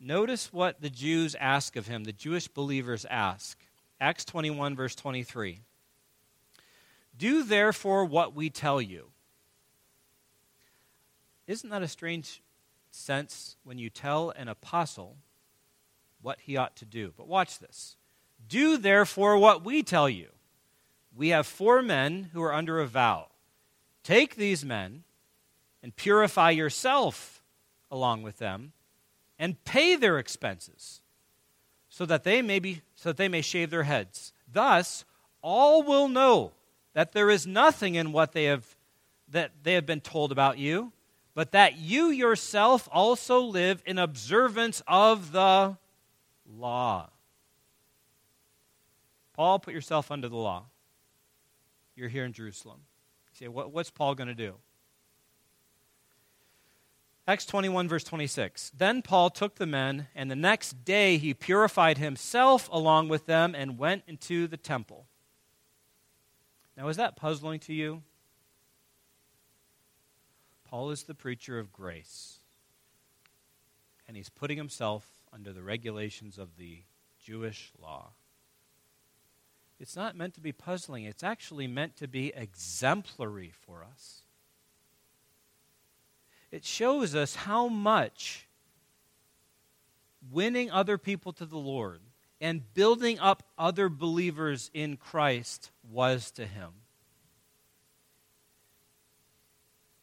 Notice 0.01 0.53
what 0.53 0.80
the 0.80 0.90
Jews 0.90 1.36
ask 1.36 1.76
of 1.76 1.86
him, 1.86 2.03
the 2.03 2.12
Jewish 2.12 2.49
believers 2.49 3.07
ask. 3.09 3.57
Acts 4.01 4.24
21, 4.24 4.74
verse 4.74 4.97
23. 4.97 5.61
Do 7.16 7.45
therefore 7.45 8.05
what 8.05 8.34
we 8.34 8.51
tell 8.51 8.82
you. 8.82 9.11
Isn't 11.47 11.70
that 11.70 11.82
a 11.82 11.88
strange 11.88 12.43
sense 12.90 13.57
when 13.62 13.78
you 13.78 13.90
tell 13.90 14.30
an 14.30 14.49
apostle 14.49 15.18
what 16.22 16.40
he 16.40 16.56
ought 16.56 16.76
to 16.76 16.84
do. 16.84 17.12
But 17.16 17.28
watch 17.28 17.58
this. 17.58 17.96
Do 18.48 18.76
therefore 18.76 19.36
what 19.36 19.64
we 19.64 19.82
tell 19.82 20.08
you. 20.08 20.28
We 21.14 21.28
have 21.28 21.46
four 21.46 21.82
men 21.82 22.30
who 22.32 22.42
are 22.42 22.54
under 22.54 22.80
a 22.80 22.86
vow. 22.86 23.28
Take 24.02 24.36
these 24.36 24.64
men 24.64 25.04
and 25.82 25.94
purify 25.94 26.50
yourself 26.50 27.42
along 27.90 28.22
with 28.22 28.38
them 28.38 28.72
and 29.38 29.62
pay 29.64 29.96
their 29.96 30.18
expenses 30.18 31.02
so 31.88 32.06
that 32.06 32.24
they 32.24 32.40
may 32.40 32.58
be 32.58 32.82
so 32.94 33.10
that 33.10 33.16
they 33.16 33.28
may 33.28 33.42
shave 33.42 33.70
their 33.70 33.82
heads. 33.82 34.32
Thus 34.50 35.04
all 35.42 35.82
will 35.82 36.08
know 36.08 36.52
that 36.94 37.12
there 37.12 37.30
is 37.30 37.46
nothing 37.46 37.94
in 37.96 38.12
what 38.12 38.32
they 38.32 38.44
have 38.44 38.76
that 39.28 39.52
they 39.62 39.74
have 39.74 39.86
been 39.86 40.00
told 40.00 40.32
about 40.32 40.58
you, 40.58 40.92
but 41.34 41.52
that 41.52 41.78
you 41.78 42.08
yourself 42.08 42.88
also 42.92 43.40
live 43.40 43.82
in 43.84 43.98
observance 43.98 44.82
of 44.86 45.32
the 45.32 45.76
law. 46.47 47.11
Paul, 49.34 49.59
put 49.59 49.74
yourself 49.74 50.11
under 50.11 50.28
the 50.28 50.36
law. 50.36 50.66
You're 51.95 52.09
here 52.09 52.24
in 52.24 52.32
Jerusalem. 52.32 52.80
You 53.32 53.47
say, 53.47 53.49
what, 53.49 53.72
what's 53.72 53.90
Paul 53.90 54.14
going 54.14 54.28
to 54.28 54.34
do? 54.34 54.55
Acts 57.26 57.47
21, 57.47 57.88
verse 57.88 58.05
26. 58.05 58.72
Then 58.76 59.01
Paul 59.01 59.30
took 59.30 59.55
the 59.55 59.66
men, 59.66 60.09
and 60.14 60.30
the 60.30 60.36
next 60.36 60.84
day 60.84 61.18
he 61.18 61.34
purified 61.34 61.99
himself 61.99 62.68
along 62.72 63.09
with 63.09 63.26
them 63.26 63.55
and 63.55 63.78
went 63.78 64.03
into 64.09 64.49
the 64.49 64.57
temple. 64.57 65.07
Now, 66.76 66.88
is 66.88 66.97
that 66.97 67.16
puzzling 67.16 67.61
to 67.61 67.72
you? 67.72 68.03
Paul 70.64 70.90
is 70.90 71.05
the 71.05 71.14
preacher 71.14 71.59
of 71.59 71.72
grace, 71.72 72.38
and 74.09 74.16
he's 74.16 74.30
putting 74.30 74.57
himself 74.57 75.07
under 75.33 75.53
the 75.53 75.62
regulations 75.62 76.39
of 76.39 76.57
the 76.57 76.83
Jewish 77.18 77.72
law. 77.80 78.11
It's 79.80 79.97
not 79.97 80.16
meant 80.16 80.35
to 80.35 80.41
be 80.41 80.53
puzzling, 80.53 81.05
it's 81.05 81.24
actually 81.24 81.66
meant 81.66 81.97
to 81.97 82.09
be 82.09 82.33
exemplary 82.37 83.53
for 83.66 83.85
us. 83.85 84.22
It 86.51 86.64
shows 86.64 87.14
us 87.14 87.35
how 87.35 87.68
much 87.68 88.47
winning 90.30 90.70
other 90.70 90.99
people 90.99 91.33
to 91.33 91.47
the 91.47 91.59
Lord 91.59 92.01
and 92.41 92.74
building 92.74 93.18
up 93.18 93.43
other 93.57 93.89
believers 93.89 94.70
in 94.74 94.97
Christ 94.97 95.70
was 95.91 96.30
to 96.33 96.47
him. 96.47 96.70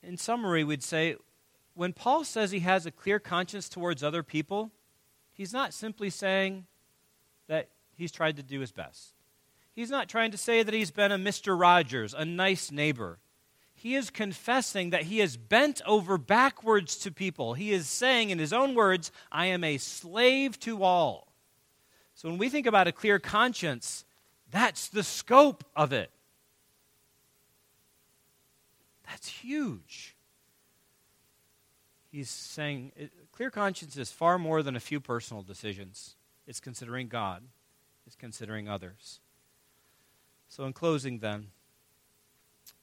In 0.02 0.18
summary, 0.18 0.64
we'd 0.64 0.84
say 0.84 1.18
when 1.74 1.94
Paul 1.94 2.24
says 2.24 2.52
he 2.52 2.62
has 2.62 2.86
a 2.86 2.92
clear 2.92 3.20
conscience 3.20 3.70
towards 3.70 4.04
other 4.04 4.24
people, 4.24 4.72
he's 5.40 5.54
not 5.54 5.74
simply 5.74 6.10
saying 6.10 6.66
that 7.48 7.70
he's 7.96 8.12
tried 8.12 8.36
to 8.36 8.44
do 8.44 8.60
his 8.60 8.74
best. 8.74 9.14
He's 9.74 9.90
not 9.90 10.10
trying 10.10 10.32
to 10.32 10.38
say 10.38 10.64
that 10.64 10.74
he's 10.74 10.92
been 10.92 11.14
a 11.14 11.18
Mr. 11.18 11.58
Rogers, 11.58 12.14
a 12.14 12.26
nice 12.26 12.74
neighbor. 12.74 13.20
He 13.74 13.96
is 13.96 14.10
confessing 14.10 14.90
that 14.90 15.04
he 15.04 15.20
has 15.20 15.38
bent 15.38 15.82
over 15.86 16.18
backwards 16.18 16.98
to 16.98 17.12
people. 17.12 17.54
He 17.54 17.72
is 17.72 17.88
saying, 17.88 18.32
in 18.32 18.38
his 18.38 18.52
own 18.52 18.76
words, 18.76 19.14
I 19.32 19.46
am 19.46 19.64
a 19.64 19.78
slave 19.78 20.60
to 20.60 20.84
all. 20.84 21.32
So 22.16 22.28
when 22.28 22.38
we 22.38 22.50
think 22.50 22.68
about 22.68 22.90
a 22.90 22.92
clear 22.92 23.18
conscience, 23.18 24.04
that's 24.52 24.90
the 24.90 25.04
scope 25.04 25.64
of 25.74 25.94
it. 25.94 26.12
That's 29.08 29.30
huge. 29.30 30.18
He's 32.12 32.30
saying 32.30 32.92
clear 33.40 33.50
conscience 33.50 33.96
is 33.96 34.12
far 34.12 34.38
more 34.38 34.62
than 34.62 34.76
a 34.76 34.82
few 34.82 35.00
personal 35.00 35.42
decisions. 35.42 36.18
It's 36.46 36.60
considering 36.60 37.08
God, 37.08 37.44
it's 38.06 38.18
considering 38.18 38.68
others. 38.68 39.22
So, 40.50 40.66
in 40.66 40.74
closing, 40.74 41.20
then, 41.20 41.48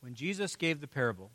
when 0.01 0.15
Jesus 0.15 0.57
gave 0.57 0.81
the 0.81 0.89
parable, 0.89 1.33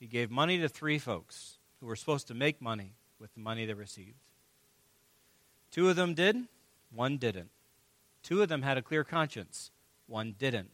he 0.00 0.08
gave 0.08 0.32
money 0.32 0.58
to 0.58 0.68
three 0.68 0.98
folks 0.98 1.58
who 1.78 1.86
were 1.86 1.94
supposed 1.94 2.26
to 2.26 2.34
make 2.34 2.60
money 2.60 2.94
with 3.20 3.32
the 3.34 3.40
money 3.40 3.66
they 3.66 3.74
received. 3.74 4.26
Two 5.70 5.88
of 5.88 5.94
them 5.94 6.14
did, 6.14 6.48
one 6.92 7.18
didn't. 7.18 7.50
Two 8.24 8.42
of 8.42 8.48
them 8.48 8.62
had 8.62 8.78
a 8.78 8.82
clear 8.82 9.04
conscience, 9.04 9.70
one 10.08 10.34
didn't. 10.36 10.70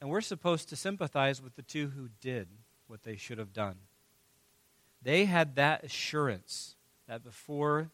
And 0.00 0.08
we're 0.08 0.22
supposed 0.22 0.70
to 0.70 0.76
sympathize 0.76 1.42
with 1.42 1.54
the 1.54 1.60
two 1.60 1.88
who 1.88 2.08
did 2.22 2.48
what 2.86 3.02
they 3.02 3.16
should 3.16 3.36
have 3.36 3.52
done. 3.52 3.76
They 5.02 5.26
had 5.26 5.56
that 5.56 5.84
assurance 5.84 6.74
that 7.06 7.24
before 7.24 7.90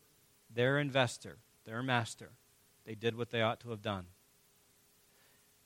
their 0.52 0.78
investor, 0.78 1.38
their 1.64 1.82
master, 1.82 2.30
they 2.86 2.94
did 2.94 3.16
what 3.16 3.30
they 3.30 3.42
ought 3.42 3.60
to 3.60 3.70
have 3.70 3.82
done. 3.82 4.06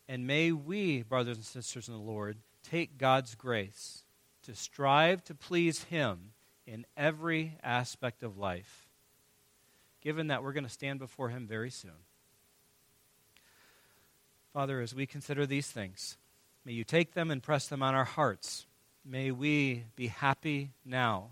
And 0.08 0.26
may 0.26 0.52
we, 0.52 1.02
brothers 1.02 1.36
and 1.36 1.44
sisters 1.44 1.88
in 1.88 1.94
the 1.94 2.00
Lord, 2.00 2.38
take 2.62 2.98
God's 2.98 3.34
grace 3.34 4.04
to 4.42 4.54
strive 4.54 5.22
to 5.24 5.34
please 5.34 5.84
Him 5.84 6.32
in 6.66 6.86
every 6.96 7.58
aspect 7.62 8.22
of 8.22 8.38
life 8.38 8.88
given 10.00 10.28
that 10.28 10.42
we're 10.42 10.52
going 10.52 10.64
to 10.64 10.70
stand 10.70 10.98
before 10.98 11.28
Him 11.28 11.46
very 11.46 11.70
soon. 11.70 11.90
Father, 14.52 14.80
as 14.80 14.94
we 14.94 15.06
consider 15.06 15.46
these 15.46 15.70
things, 15.70 16.16
may 16.64 16.72
you 16.72 16.84
take 16.84 17.12
them 17.12 17.30
and 17.30 17.42
press 17.42 17.68
them 17.68 17.82
on 17.82 17.94
our 17.94 18.04
hearts. 18.04 18.66
May 19.10 19.30
we 19.30 19.84
be 19.96 20.08
happy 20.08 20.72
now 20.84 21.30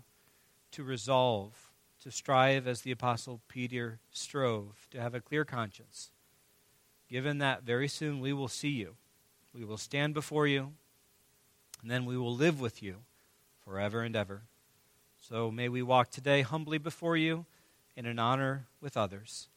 to 0.71 0.83
resolve, 0.83 1.53
to 2.01 2.09
strive 2.09 2.67
as 2.67 2.81
the 2.81 2.89
Apostle 2.89 3.39
Peter 3.47 3.99
strove, 4.11 4.87
to 4.89 4.99
have 4.99 5.13
a 5.13 5.21
clear 5.21 5.45
conscience. 5.45 6.09
Given 7.07 7.37
that 7.37 7.61
very 7.61 7.87
soon 7.87 8.19
we 8.19 8.33
will 8.33 8.47
see 8.47 8.69
you, 8.69 8.95
we 9.53 9.63
will 9.63 9.77
stand 9.77 10.15
before 10.15 10.47
you, 10.47 10.73
and 11.83 11.91
then 11.91 12.05
we 12.05 12.17
will 12.17 12.33
live 12.33 12.59
with 12.59 12.81
you 12.81 12.95
forever 13.63 14.01
and 14.01 14.15
ever. 14.15 14.41
So 15.21 15.51
may 15.51 15.69
we 15.69 15.83
walk 15.83 16.09
today 16.09 16.41
humbly 16.41 16.79
before 16.79 17.15
you 17.15 17.45
and 17.95 18.07
in 18.07 18.17
honor 18.17 18.65
with 18.81 18.97
others. 18.97 19.49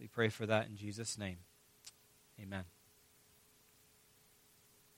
We 0.00 0.06
pray 0.06 0.30
for 0.30 0.46
that 0.46 0.68
in 0.68 0.76
Jesus' 0.76 1.18
name. 1.18 1.38
Amen. 2.40 2.64